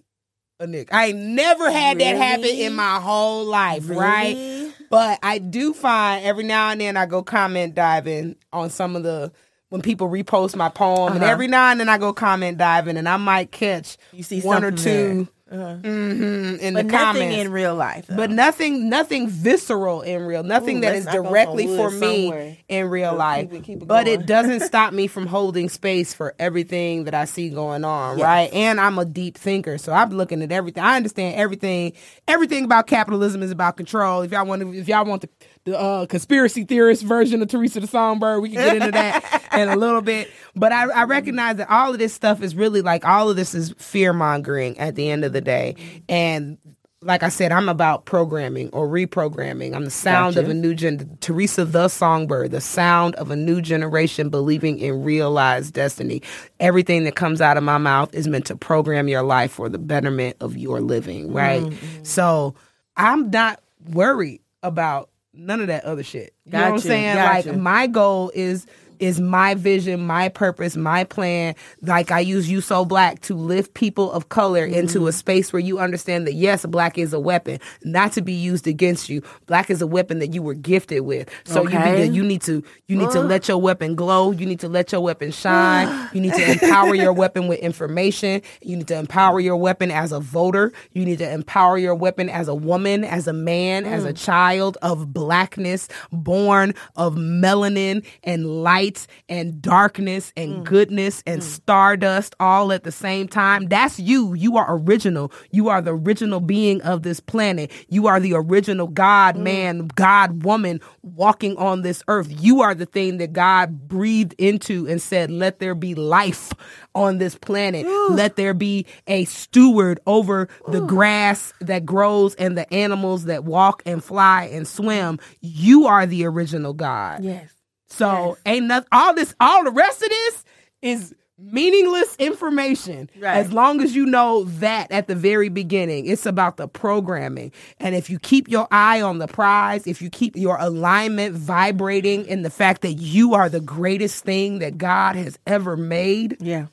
[0.58, 0.88] a nigga.
[0.92, 4.70] I ain't never had that happen in my whole life, right?
[4.90, 9.02] But I do find every now and then I go comment diving on some of
[9.02, 9.32] the
[9.72, 11.32] when people repost my poem, and Uh-huh.
[11.32, 14.64] every now and then I go comment diving, and I might catch You see one
[14.64, 15.76] or two Uh-huh.
[15.82, 17.36] mhm, in But the comments.
[17.38, 18.06] in real life.
[18.06, 18.16] Though.
[18.16, 21.90] But nothing, nothing visceral in real, nothing Ooh, that is knock on some directly for
[21.90, 22.56] me somewhere.
[22.68, 23.52] in real Keep life.
[23.52, 27.24] it- keep it but it doesn't stop me from holding space for everything that I
[27.26, 28.24] see going on, Yes.
[28.24, 28.52] right?
[28.52, 30.82] And I'm a deep thinker, so I'm looking at everything.
[30.82, 31.92] I understand everything.
[32.28, 34.22] Everything about capitalism is about control.
[34.22, 35.28] If y'all want to, if y'all want the,
[35.64, 39.68] the uh, conspiracy theorist version of Theresa the Songbird, we can get into that in
[39.68, 40.30] a little bit.
[40.56, 43.54] But I, I recognize that all of this stuff is really like all of this
[43.54, 45.76] is fear mongering at the end of the day,
[46.08, 46.58] and
[47.04, 49.74] like I said, I'm about programming or reprogramming.
[49.74, 51.18] I'm the sound of a new gen.
[51.20, 56.22] Theresa the Songbird, the sound of a new generation believing in realized destiny.
[56.60, 59.78] Everything that comes out of my mouth is meant to program your life for the
[59.78, 61.62] betterment of your living, right?
[62.04, 62.54] So
[62.96, 63.60] I'm not
[63.90, 66.34] worried about none of that other shit.
[66.44, 67.14] You know what I'm saying?
[67.16, 67.50] gotcha.
[67.50, 68.66] Like my goal is
[69.02, 71.54] is my vision, my purpose, my plan.
[71.82, 75.08] Like I use You So Black to lift people of color into Mm-hmm.
[75.08, 78.66] a space where you understand that yes, black is a weapon, not to be used
[78.66, 79.22] against you.
[79.46, 81.28] Black is a weapon that you were gifted with.
[81.44, 81.96] So you, Okay.
[82.02, 84.30] need to, you need to you need to let your weapon glow.
[84.30, 86.08] You need to let your weapon shine.
[86.12, 88.40] you need to empower your weapon with information.
[88.62, 90.72] You need to empower your weapon as a voter.
[90.92, 94.08] You need to empower your weapon as a woman, as a man, as Mm.
[94.08, 98.91] a child of blackness, born of melanin and light
[99.28, 100.64] and darkness and Mm.
[100.64, 103.66] goodness and stardust all at the same time.
[103.66, 104.34] That's you.
[104.34, 105.32] You are original.
[105.50, 107.70] You are the original being of this planet.
[107.88, 109.42] You are the original God Mm.
[109.42, 112.28] man, God woman walking on this earth.
[112.30, 116.52] You are the thing that God breathed into and said, Let there be life
[116.94, 117.86] on this planet.
[118.10, 123.82] Let there be a steward over the grass that grows and the animals that walk
[123.86, 125.18] and fly and swim.
[125.40, 127.22] You are the original God.
[127.24, 127.50] yes.
[127.92, 128.88] So ain't nothing.
[128.92, 130.44] All this, all the rest of this
[130.82, 133.10] is meaningless information.
[133.18, 133.36] Right.
[133.36, 137.52] As long as you know that at the very beginning, it's about the programming.
[137.80, 142.26] And if you keep your eye on the prize, if you keep your alignment vibrating
[142.26, 146.66] in the fact that you are the greatest thing that God has ever made, Yeah.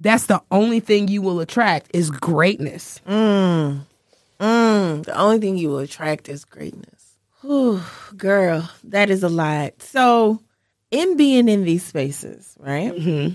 [0.00, 3.00] that's the only thing you will attract is greatness.
[3.08, 3.80] Mm.
[4.40, 5.04] Mm.
[5.06, 6.95] The only thing you will attract is greatness.
[7.46, 7.80] Whew,
[8.16, 9.80] girl, that is a lot.
[9.82, 10.40] So,
[10.90, 12.92] in being in these spaces, right?
[12.92, 13.34] Mm-hmm.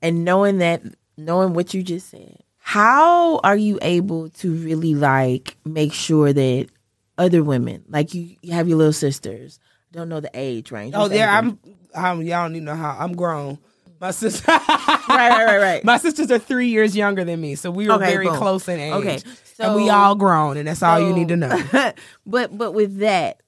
[0.00, 0.82] And knowing that,
[1.16, 6.68] knowing what you just said, how are you able to really like make sure that
[7.16, 9.58] other women, like you, you have your little sisters,
[9.90, 10.94] don't know the age range.
[10.96, 11.58] Oh, there I'm.
[11.94, 12.22] I'm.
[12.22, 13.58] Y'all don't even know how I'm grown.
[14.00, 14.44] My sister.
[14.48, 15.84] right, right, right, right.
[15.84, 18.36] My sisters are three years younger than me, so we were Okay, very boom.
[18.36, 18.92] close in age.
[18.92, 19.18] Okay,
[19.58, 21.60] and we all grown, and that's all you need to know.
[22.26, 23.42] but but with that,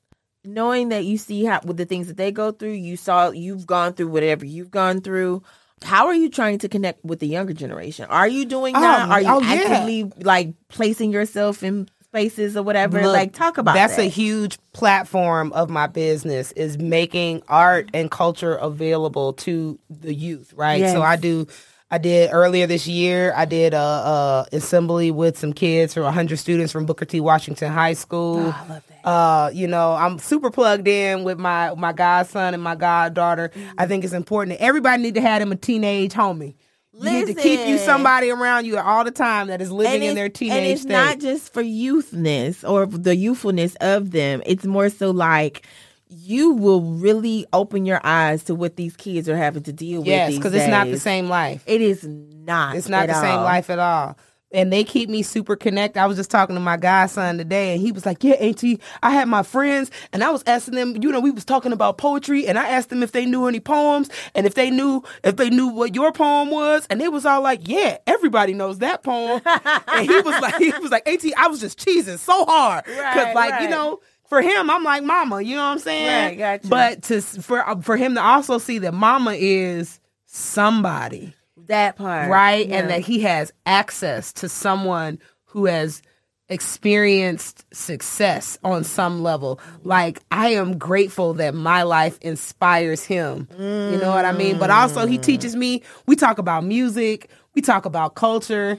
[0.45, 3.67] knowing that you see how with the things that they go through, you saw you've
[3.67, 5.43] gone through whatever you've gone through.
[5.83, 8.05] How are you trying to connect with the younger generation?
[8.11, 9.03] Are you doing that?
[9.03, 9.55] Um, are you oh, yeah.
[9.55, 13.01] actively like placing yourself in spaces or whatever?
[13.01, 14.03] Look, like talk about that's that.
[14.07, 20.53] a huge platform of my business is making art and culture available to the youth
[20.55, 20.93] right Yes.
[20.93, 21.47] so i do
[21.91, 26.37] i did earlier this year i did a, a assembly with some kids for 100
[26.39, 29.09] students from booker t washington high school Oh, I love that.
[29.09, 33.49] uh, you know, I'm super plugged in with my my godson and my goddaughter.
[33.49, 33.71] Mm-hmm.
[33.79, 36.55] I think it's important that everybody need to have them a teenage homie.
[36.93, 40.15] You need to keep you somebody around you all the time that is living in
[40.15, 40.93] their teenage and it's state.
[40.93, 44.43] not just for youthness or the youthfulness of them.
[44.45, 45.67] It's more so like
[46.11, 50.29] you will really open your eyes to what these kids are having to deal yes,
[50.29, 50.35] with.
[50.35, 51.63] Yes, because it's not the same life.
[51.67, 52.77] It is not.
[52.77, 54.19] It's not the same life at all.
[54.53, 56.01] And they keep me super connected.
[56.01, 59.13] I was just talking to my godson today, and he was like, "Yeah, Auntie, I
[59.13, 61.01] had my friends, and I was asking them.
[61.01, 63.61] You know, we was talking about poetry, and I asked them if they knew any
[63.61, 67.25] poems, and if they knew if they knew what your poem was, and they was
[67.25, 71.33] all like, "Yeah, everybody knows that poem." and he was like, "He was like, Auntie,
[71.37, 74.01] I was just cheesing so hard because, Right, like, you know."
[74.31, 76.39] For him, I'm like mama, you know what I'm saying?
[76.39, 76.69] Right, gotcha.
[76.69, 81.35] But to for uh, for him to also see that mama is somebody
[81.67, 82.31] That part.
[82.31, 82.67] right?
[82.67, 82.77] Yeah.
[82.77, 86.01] And that he has access to someone who has
[86.49, 89.61] experienced success on some level.
[89.83, 93.49] Like I am grateful that my life inspires him.
[93.59, 94.59] You know what I mean?
[94.59, 95.23] But also he mm.
[95.23, 98.79] teaches me, we talk about music, we talk about culture.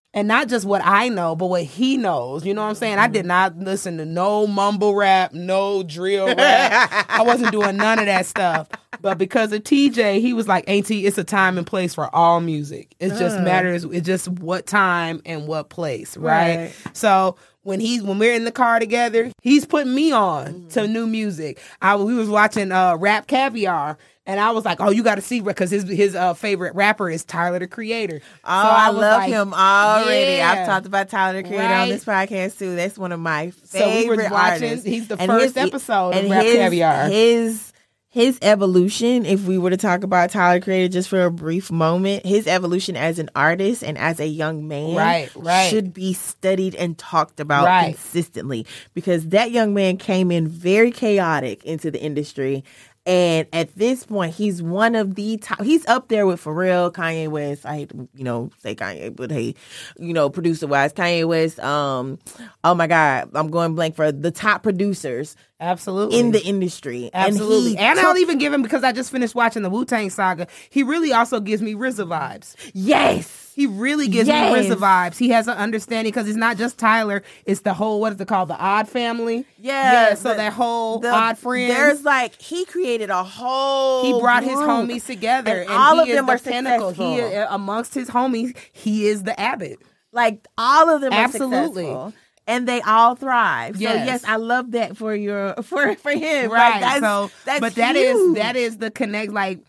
[0.13, 2.45] And not just what I know, but what he knows.
[2.45, 2.97] You know what I'm saying?
[2.97, 7.05] I did not listen to no mumble rap, no drill rap.
[7.09, 8.67] I wasn't doing none of that stuff.
[9.01, 12.39] But because of TJ, he was like, "Auntie, it's a time and place for all
[12.41, 12.93] music.
[12.99, 13.41] It just Uh.
[13.41, 13.83] matters.
[13.85, 16.57] It's just what time and what place, right?
[16.57, 16.73] Right.
[16.93, 20.67] So." When he's when we're in the car together, he's putting me on Mm-hmm.
[20.69, 21.59] to new music.
[21.81, 25.21] I we was watching uh, Rap Caviar, and I was like, "Oh, you got to
[25.21, 28.19] see," because his his uh, favorite rapper is Tyler the Creator.
[28.43, 30.37] Oh, So I, was love like, him already.
[30.37, 30.51] yeah.
[30.61, 32.75] I've talked about Tyler the Creator on this podcast too.
[32.75, 34.85] That's one of my So we favorite were watching- artists.
[34.85, 37.09] he's the And first episode of Rap his, Caviar.
[37.09, 37.70] His
[38.13, 42.25] his evolution, if we were to talk about Tyler Creator just for a brief moment,
[42.25, 45.69] his evolution as an artist and as a young man, Right, right.
[45.69, 47.95] should be studied and talked about Right.
[47.95, 52.65] consistently because that young man came in very chaotic into the industry.
[53.05, 55.63] And at this point, he's one of the top.
[55.63, 57.65] He's up there with Pharrell, Kanye West.
[57.65, 59.55] I hate to, you know, say Kanye, but hey,
[59.97, 61.59] you know, producer wise, Kanye West.
[61.59, 62.19] Um,
[62.63, 66.19] oh my God, I'm going blank for the top producers Absolutely.
[66.19, 67.09] in the industry.
[67.11, 67.71] Absolutely.
[67.77, 70.11] and, And, I'll took- even give him because I just finished watching the Wu Tang
[70.11, 70.45] saga.
[70.69, 72.55] He really also gives me RZA vibes.
[72.75, 74.51] yes, He really gives Yes.
[74.51, 75.17] me RZA vibes.
[75.17, 77.21] He has an understanding because it's not just Tyler.
[77.45, 78.49] It's the whole what is it called?
[78.49, 79.45] The Odd Family.
[79.59, 80.15] yeah.
[80.15, 81.71] so the- that whole the- Odd Friends.
[81.71, 84.03] There's like he created a whole.
[84.03, 86.89] he brought his homies together, And and, all he of them the are pinnacle.
[86.89, 87.27] He successful.
[87.31, 89.77] is, uh, amongst his homies, he is the abbot.
[90.11, 91.83] Like all of them Absolutely.
[91.85, 92.13] are successful.
[92.47, 93.75] And they all thrive.
[93.75, 94.07] So Yes.
[94.07, 96.49] yes, I love that for your for for him.
[96.49, 99.59] Like, right that's, so that's but that is that is the connect like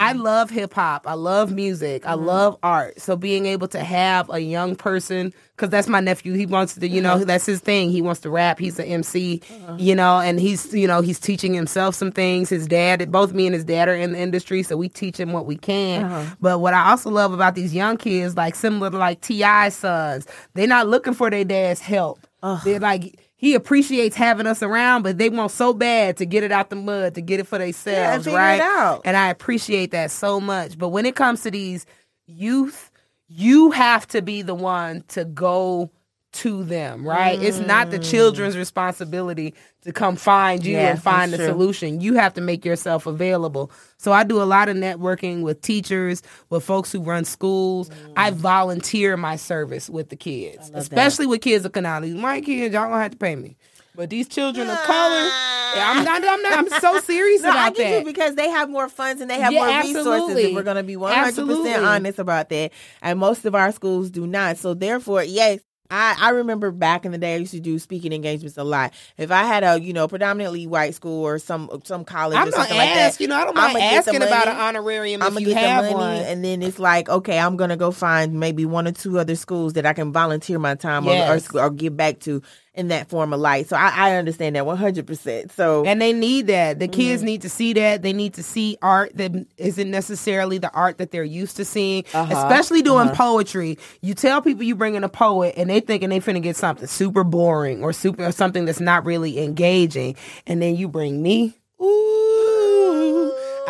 [0.00, 1.06] i love hip-hop.
[1.06, 2.02] I love music.
[2.02, 2.10] Mm-hmm.
[2.10, 3.00] i love art.
[3.00, 6.32] So being able to have a young person because that's my nephew.
[6.32, 7.24] He wants to you know Uh-huh.
[7.26, 7.90] that's his thing.
[7.90, 8.58] He wants to rap.
[8.58, 9.42] He's an mc
[9.78, 12.48] you know and he's you know he's teaching himself some things.
[12.48, 15.32] His dad both me and his dad are in the industry so we teach him
[15.32, 16.04] what we can.
[16.04, 16.34] Uh-huh.
[16.40, 20.26] but what i also love about these young kids like similar to like T.I.'s sons
[20.54, 22.26] they're not looking for their dad's help.
[22.64, 26.52] They're like he appreciates having us around, but they want so bad to get it
[26.52, 28.60] out the mud, to get it for themselves, figure right?
[29.02, 30.76] And I appreciate that so much.
[30.76, 31.86] But when it comes to these
[32.26, 32.90] youth,
[33.28, 35.90] you have to be the one to go
[36.32, 37.40] to them, right?
[37.42, 38.10] It's not the mm.
[38.10, 41.46] children's responsibility to come find you Yeah, and find the true.
[41.46, 42.00] solution.
[42.00, 43.72] You have to make yourself available.
[43.96, 47.90] So I do a lot of networking with teachers, with folks who run schools.
[48.16, 48.34] I mm.
[48.34, 52.14] volunteer my service with the kids, especially with kids of Canali.
[52.14, 53.56] My kids, y'all gonna have to pay me.
[53.96, 55.96] But these children of color, ah.
[55.96, 57.98] I'm not, I'm not, I'm so serious No, I about get that.
[57.98, 59.96] you because they have more funds and they have Yeah, more resources.
[60.06, 60.44] absolutely.
[60.44, 62.72] If we're going to be 100 percent honest about that,
[63.02, 64.58] and most of our schools do not.
[64.58, 65.60] So therefore, yes.
[65.90, 68.92] I, I remember back in the day I used to do speaking engagements a lot.
[69.18, 72.50] If I had a you know predominantly white school or some some college I'm or
[72.50, 75.28] gonna something like ask, that, you know, I don't mind asking about an honorarium I'm
[75.28, 76.26] if gonna you get have the money, one.
[76.26, 79.72] and then it's like, okay, I'm gonna go find maybe one or two other schools
[79.74, 81.12] that I can volunteer my time or,
[81.54, 82.42] or, or give back to
[82.80, 83.68] in that form of life.
[83.68, 85.06] So I, I understand that 100.
[85.06, 86.78] percent So And they need that.
[86.78, 88.02] The kids need to see that.
[88.02, 92.04] They need to see art that isn't necessarily the art that they're used to seeing,
[92.12, 92.34] Uh-huh.
[92.36, 93.78] especially doing poetry.
[94.00, 96.86] You tell people you bring in a poet and they thinking they finna get something
[96.88, 100.16] super boring or super or something that's not really engaging,
[100.46, 101.54] and then you bring me.
[101.82, 102.19] Ooh,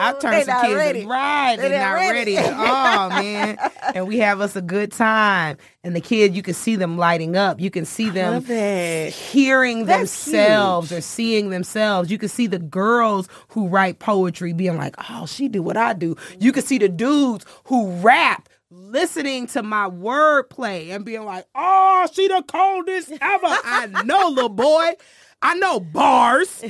[0.01, 1.07] I'll turn They some kids ready.
[1.07, 1.57] right.
[1.57, 2.35] They They're not not ready.
[2.35, 3.59] ready at all, man.
[3.93, 5.57] And we have us a good time.
[5.83, 7.59] And the kids, you can see them lighting up.
[7.61, 10.99] You can see them hearing That's themselves huge.
[10.99, 12.11] or seeing themselves.
[12.11, 15.93] You can see the girls who write poetry being like, "Oh, she do what I
[15.93, 21.47] do." You can see the dudes who rap listening to my wordplay and being like,
[21.55, 24.93] "Oh, she the coldest ever." I know, little boy.
[25.43, 26.63] I know bars.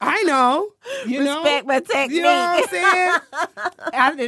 [0.00, 0.70] I know.
[1.06, 1.42] You know.
[1.42, 2.16] respect my technique.
[2.16, 3.16] You know what I'm saying?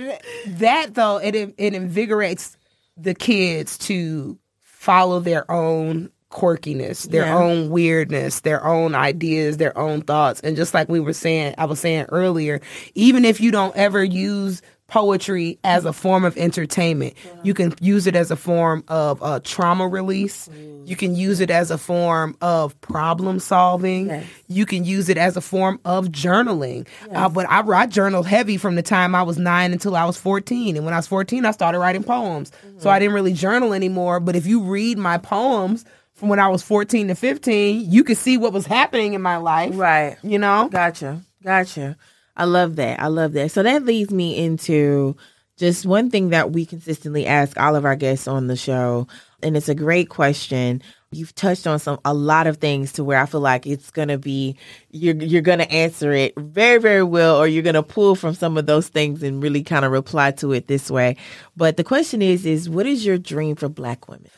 [0.14, 0.20] I-
[0.58, 2.56] that though, it it invigorates
[2.96, 7.38] the kids to follow their own quirkiness, their Yeah.
[7.38, 10.40] own weirdness, their own ideas, their own thoughts.
[10.40, 12.60] And just like we were saying, I was saying earlier,
[12.94, 18.06] even if you don't ever use poetry as a form of entertainment, you can use
[18.06, 20.50] it as a form of uh, trauma release.
[20.84, 24.08] You can use it as a form of problem solving.
[24.08, 24.26] Yes.
[24.48, 26.88] You can use it as a form of journaling.
[27.12, 30.16] Uh, but I, I journaled heavy from the time I was nine until I was
[30.16, 30.76] 14.
[30.76, 32.50] And when I was 14, I started writing poems.
[32.78, 34.18] So I didn't really journal anymore.
[34.20, 35.84] But if you read my poems,
[36.14, 39.38] from when I was 14 to 15, you could see what was happening in my
[39.38, 39.72] life.
[39.74, 40.18] Right.
[40.22, 40.68] You know?
[40.68, 41.22] Gotcha.
[41.42, 41.96] Gotcha.
[42.40, 42.98] I love that.
[42.98, 43.50] I love that.
[43.50, 45.14] So that leads me into
[45.58, 49.08] just one thing that we consistently ask all of our guests on the show,
[49.42, 50.80] and it's a great question.
[51.10, 54.16] You've touched on some a lot of things to where I feel like it's gonna
[54.16, 54.56] be
[54.90, 58.64] you're you're gonna answer it very very well, or you're gonna pull from some of
[58.64, 61.16] those things and really kind of reply to it this way.
[61.58, 64.30] But the question is, is what is your dream for Black women?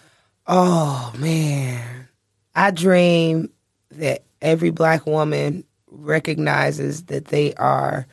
[0.49, 2.09] Oh man.
[2.53, 3.51] I dream
[3.93, 5.63] that every black woman
[5.93, 8.07] recognizes that they are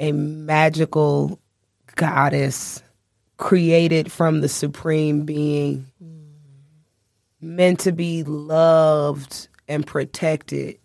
[0.00, 1.38] a magical
[1.94, 2.82] goddess
[3.36, 5.86] created from the supreme being
[7.40, 10.78] meant to be loved and protected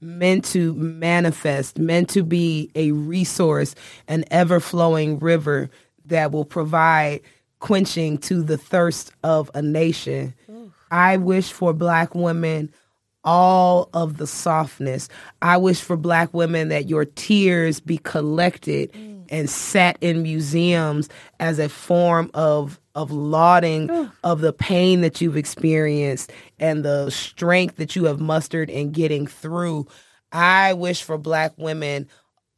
[0.00, 3.74] meant to manifest meant to be a resource
[4.08, 5.70] an ever-flowing river
[6.04, 7.20] that will provide
[7.60, 10.34] quenching to the thirst of a nation.
[10.90, 12.72] I wish for black women
[13.24, 15.08] all of the softness.
[15.40, 19.24] I wish for black women that your tears be collected mm.
[19.28, 21.08] and sat in museums
[21.40, 23.88] as a form of of lauding
[24.22, 29.26] of the pain that you've experienced and the strength that you have mustered in getting
[29.26, 29.86] through.
[30.30, 32.08] I wish for black women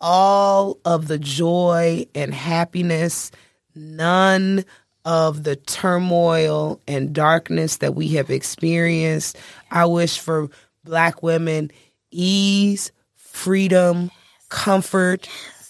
[0.01, 3.31] all of the joy and happiness,
[3.75, 4.65] none
[5.05, 9.37] of the turmoil and darkness that we have experienced.
[9.71, 10.49] I wish for
[10.85, 11.71] black women
[12.11, 14.11] ease, freedom,
[14.49, 15.29] comfort,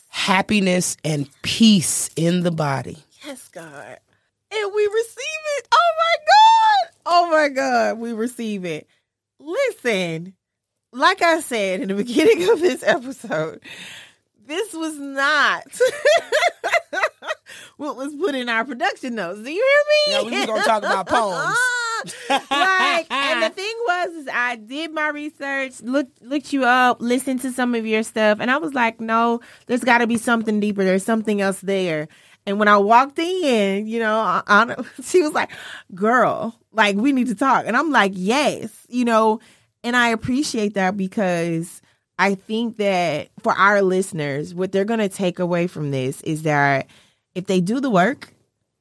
[0.09, 2.99] happiness, and peace in the body.
[3.25, 3.99] Yes, God.
[4.53, 5.69] And we receive it.
[5.73, 6.95] Oh my God.
[7.07, 7.99] Oh my God.
[7.99, 8.87] We receive it.
[9.41, 10.35] Listen,
[10.93, 13.61] like I said in the beginning of this episode,
[14.47, 15.65] this was not
[17.77, 19.43] what was put in our production notes.
[19.43, 19.65] Do you
[20.09, 20.31] hear me?
[20.31, 21.57] Yeah, we was gonna talk about poems.
[22.31, 27.41] like, and the thing was, is I did my research, looked looked you up, listened
[27.43, 30.61] to some of your stuff, and I was like, no, there's got to be something
[30.61, 30.85] deeper.
[30.85, 32.09] There's something else there.
[32.47, 35.51] And when I walked in, you know, I, I, she was like,
[35.95, 39.41] "Girl, like we need to talk," and I'm like, "Yes," you know,
[39.83, 41.81] and I appreciate that because
[42.19, 46.87] I think that for our listeners, what they're gonna take away from this is that
[47.35, 48.31] if they do the work,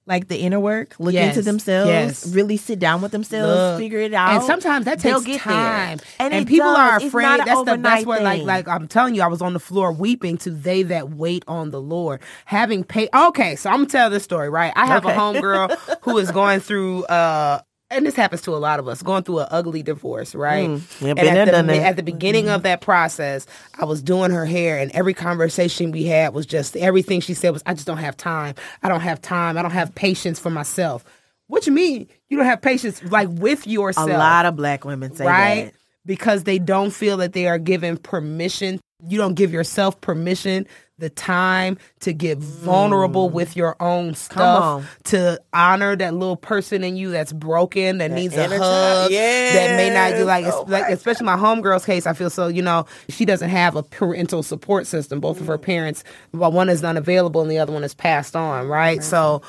[0.06, 2.28] like the inner work, look Yes, into themselves, yes.
[2.36, 3.80] really sit down with themselves, Look.
[3.80, 4.32] figure it out.
[4.36, 5.54] And sometimes that takes get there.
[5.56, 6.00] time.
[6.20, 6.78] And, And, people does.
[7.02, 7.40] are afraid.
[7.40, 10.38] That's the that's what like like I'm telling you, I was on the floor weeping
[10.40, 12.20] to they that wait on the Lord.
[12.46, 14.74] Having paid okay, so I'm gonna tell this story, right?
[14.76, 15.16] I have Okay.
[15.16, 17.62] a homegirl who is going through uh
[17.94, 20.70] and this happens to a lot of us, going through an ugly divorce, right?
[20.70, 23.46] Mm, and been there, at the, at the beginning of that process,
[23.80, 27.52] I was doing her hair, and every conversation we had was just everything she said
[27.52, 28.56] was, "I just don't have time.
[28.82, 29.58] I don't have time.
[29.58, 31.06] I don't have patience for myself."
[31.48, 32.08] What you mean?
[32.30, 34.10] You don't have patience like with yourself?
[34.10, 35.66] a lot of black women say right?
[35.66, 35.74] that.
[36.06, 38.80] Because they don't feel that they are given permission.
[39.08, 40.68] You don't give yourself permission,
[41.04, 46.96] the time to get vulnerable with your own stuff, to honor that little person in
[46.96, 49.12] you that's broken, that, needs a hug, child.
[49.54, 52.08] that may not do like, Oh like especially my homegirl's case.
[52.08, 55.20] I feel so, you know, she doesn't have a parental support system.
[55.20, 58.68] Both of her parents, well, one is unavailable and the other one is passed on,
[58.68, 59.04] right?
[59.04, 59.42] So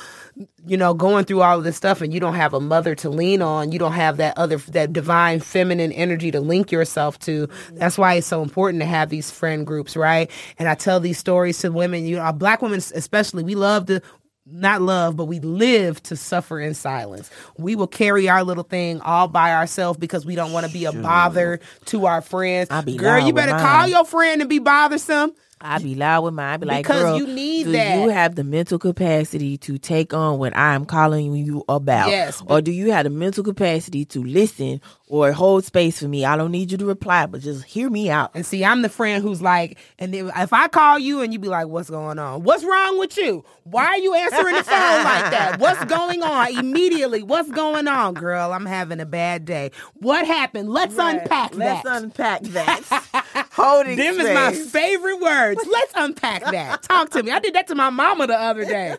[0.67, 3.11] you know, going through all of this stuff and you don't have a mother to
[3.11, 7.49] lean on, you don't have that other that divine feminine energy to link yourself to.
[7.73, 10.31] That's why it's so important to have these friend groups, right?
[10.59, 14.01] And I tell these stories to women, you know, black women especially, we love to
[14.47, 17.31] not love, but we live to suffer in silence.
[17.57, 20.85] We will carry our little thing all by ourselves because we don't want to be
[20.85, 22.69] a bother to our friends.
[22.99, 25.33] Girl, you better call your friend and be bothersome.
[25.65, 26.53] I be loud with mine.
[26.53, 28.03] I be like, Because girl, you need do that.
[28.03, 32.11] you have the mental capacity to take on what I'm calling you about?
[32.11, 36.27] Yes, Or do you have the mental capacity to listen or hold space for me?
[36.27, 38.33] I don't need you to reply, but just hear me out.
[38.35, 41.39] And see, I'm the friend who's like, and then if I call you and you
[41.39, 42.43] be like, "What's going on?
[42.43, 43.43] What's wrong with you?
[43.63, 45.57] Why are you answering the phone like that?
[45.59, 48.53] What's going on?" Immediately, what's going on, girl?
[48.53, 49.71] I'm having a bad day.
[49.95, 50.69] What happened?
[50.71, 52.03] Let's unpack Let's that.
[52.03, 53.25] unpack that.
[53.55, 55.61] Holding Them is my favorite words.
[55.71, 56.83] Let's unpack that.
[56.83, 57.31] Talk to me.
[57.31, 58.97] I did that to my mama the other day.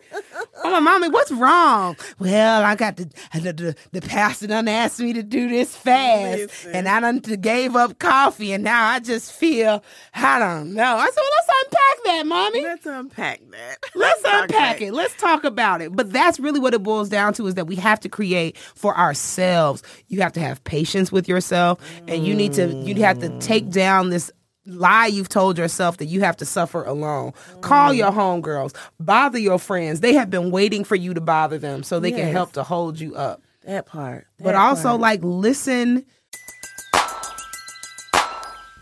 [0.64, 1.94] Oh, my mama, what's wrong?
[2.18, 3.04] Well, I got the
[3.34, 7.76] the, the, the pastor done asked me to do this fast, and I done gave
[7.76, 9.84] up coffee, and now I just feel
[10.14, 10.96] I don't know.
[10.96, 12.62] I said, well, let's unpack that, mommy.
[12.62, 13.78] Let's unpack that.
[13.94, 14.92] Let's unpack it.
[14.92, 15.94] Let's talk about it.
[15.94, 18.96] But that's really what it boils down to is that we have to create for
[18.96, 19.82] ourselves.
[20.08, 23.70] You have to have patience with yourself and you need to you have to take
[23.70, 24.30] down this
[24.66, 27.32] lie you've told yourself that you have to suffer alone.
[27.60, 27.98] Call mm.
[27.98, 30.00] your homegirls, bother your friends.
[30.00, 32.98] They have been waiting for you to bother them so they can help to hold
[33.00, 33.42] you up.
[33.64, 34.26] That part.
[34.38, 35.00] but also part.
[35.00, 36.04] like listen.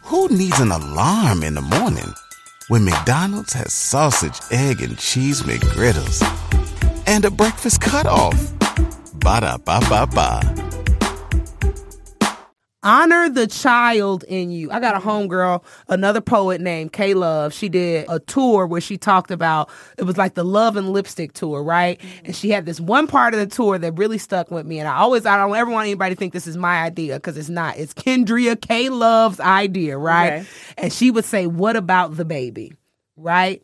[0.05, 2.12] Who needs an alarm in the morning
[2.68, 6.22] when McDonald's has sausage, egg, and cheese McGriddles
[7.07, 8.39] and a breakfast cutoff?
[9.14, 10.84] Ba da ba ba ba.
[12.85, 14.70] Honor the child in you.
[14.70, 17.53] I got a homegirl, another poet named K Love.
[17.53, 21.32] She did a tour where she talked about it was like the Love and Lipstick
[21.32, 21.99] tour, right?
[21.99, 22.26] Mm-hmm.
[22.26, 24.78] And she had this one part of the tour that really stuck with me.
[24.78, 27.37] And I always, I don't ever want anybody to think this is my idea because
[27.37, 27.78] it's not.
[27.78, 30.32] It's Kendria K Love's idea, right?
[30.35, 30.47] Okay.
[30.78, 32.74] And she would say, What about the baby?
[33.16, 33.62] Right?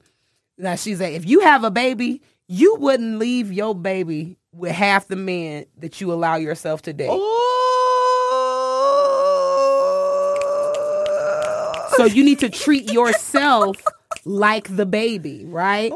[0.59, 5.07] Now she said, If you have a baby, you wouldn't leave your baby with half
[5.07, 7.09] the men that you allow yourself to date.
[11.97, 13.77] So you need to treat yourself
[14.25, 15.93] like the baby, right?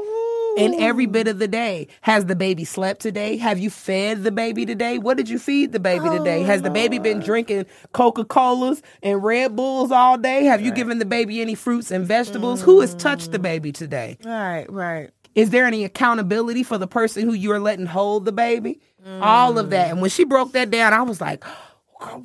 [0.57, 1.88] In every bit of the day.
[2.03, 3.36] Has the baby slept today?
[3.38, 4.99] Have you fed the baby today?
[4.99, 6.42] What did you feed the baby today?
[6.42, 10.45] Has the baby been drinking Coca Colas and Red Bulls all day?
[10.45, 12.62] Have you given the baby any fruits and vegetables?
[12.62, 14.16] Who has touched the baby today?
[14.24, 15.11] Right, right.
[15.34, 18.80] Is there any accountability for the person who you are letting hold the baby?
[19.20, 19.90] All of that.
[19.90, 21.45] And when she broke that down, I was like,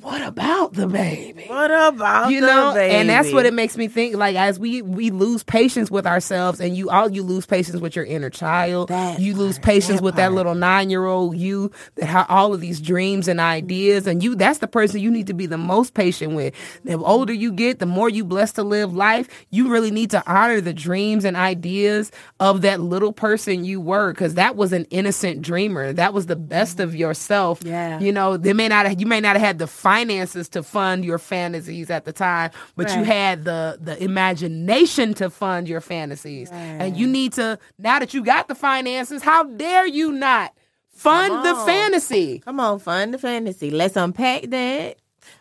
[0.00, 1.44] what about the baby?
[1.46, 4.82] What about you the know and that's what it makes me think like as we
[4.82, 8.90] we lose patience with ourselves and you all you lose patience with your inner child.
[9.18, 13.40] You lose patience with that little nine-year-old you that have all of these dreams and
[13.40, 14.06] ideas.
[14.06, 16.54] And you that's the person you need to be the most patient with.
[16.84, 20.22] The older you get the more you blessed to live life you really need to
[20.30, 24.12] honor the dreams and ideas of that little person you were.
[24.12, 25.92] Because that was an innocent dreamer.
[25.92, 27.62] That was the best of yourself.
[27.64, 28.00] Yeah.
[28.00, 31.18] you know they may not you may not have had the finances to fund your
[31.18, 36.96] fantasies at the time but you had the the imagination to fund your fantasies and
[36.96, 40.52] you need to now that you got the finances how dare you not
[40.92, 43.70] fund the fantasy Come on, fund the fantasy.
[43.70, 44.96] Let's unpack that.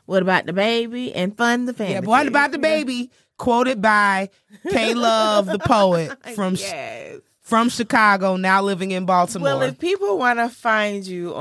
[0.06, 1.94] What about the baby and fund the fantasy?
[1.96, 4.30] yeah what about the baby quoted by
[4.70, 7.20] K Love the poet from Yes.
[7.42, 11.34] from Chicago now living in Baltimore Well, if people want to find you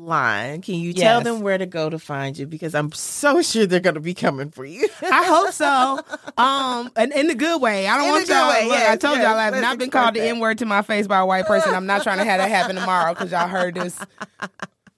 [0.00, 2.46] online, can you tell them where to go to find you?
[2.46, 4.88] Because I'm so sure they're going to be coming for you.
[5.02, 6.00] I hope so.
[6.36, 7.86] Um, and in the good way.
[7.86, 8.48] I don't In want y'all.
[8.48, 10.22] way, look, I told yes, y'all I have not been called the.
[10.22, 11.74] N word to my face by a white person.
[11.74, 13.98] I'm not trying to have that happen tomorrow because y'all heard this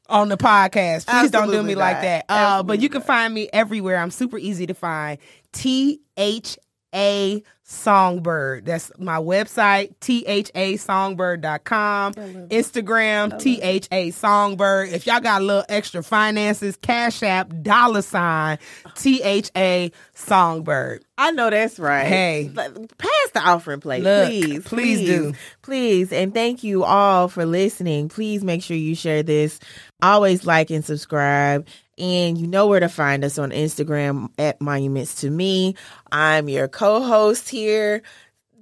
[0.09, 1.07] on the podcast.
[1.07, 2.25] Please don't do me Absolutely like that.
[2.29, 3.99] Uh, but you can find me everywhere.
[3.99, 5.19] I'm super easy to find.
[5.53, 6.59] T H
[6.95, 8.67] A Songbird.
[8.67, 12.15] That's my website, thasongbird.com.
[12.49, 14.89] Instagram, THA Songbird.
[14.91, 18.59] If y'all got a little extra finances, Cash App, dollar sign,
[18.97, 21.05] THA Songbird.
[21.19, 22.07] I know that's right.
[22.07, 22.51] Hey.
[22.55, 25.35] Pass the offering plate, Look, please, please do.
[25.63, 28.09] please, and thank you all for listening.
[28.09, 29.61] Please make sure you share this.
[30.03, 35.21] Always like and subscribe, and you know where to find us on Instagram at Monuments
[35.21, 35.77] to Me.
[36.11, 38.03] I'm your co-host here.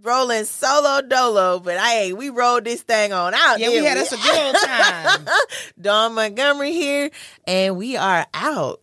[0.03, 3.61] Rolling solo dolo, but hey, we rolled this thing on out.
[3.61, 5.26] Yeah, we had us a good old time.
[5.80, 7.11] Don Montgomery here,
[7.47, 8.80] and we are out.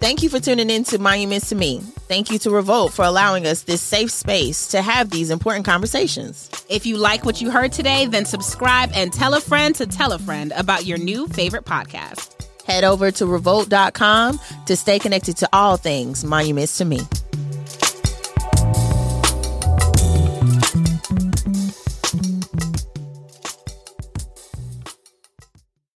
[0.00, 1.78] Thank you for tuning in to Monuments to Me.
[2.08, 6.50] Thank you to Revolt for allowing us this safe space to have these important conversations.
[6.68, 10.12] If you like what you heard today, then subscribe and tell a friend to tell
[10.12, 12.48] a friend about your new favorite podcast.
[12.66, 17.00] Head over to revolt.com to stay connected to all things Monuments to Me.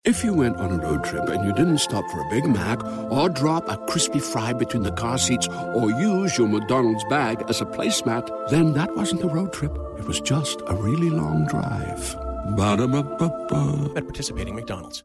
[0.04, 2.84] If you went on a road trip and you didn't stop for a Big Mac
[3.10, 7.60] or drop a crispy fry between the car seats or use your McDonald's bag as
[7.60, 9.72] a placemat, then that wasn't a road trip.
[9.98, 12.16] It was just a really long drive.
[12.56, 13.92] Ba-da-ba-ba-ba.
[13.96, 15.04] At participating McDonald's.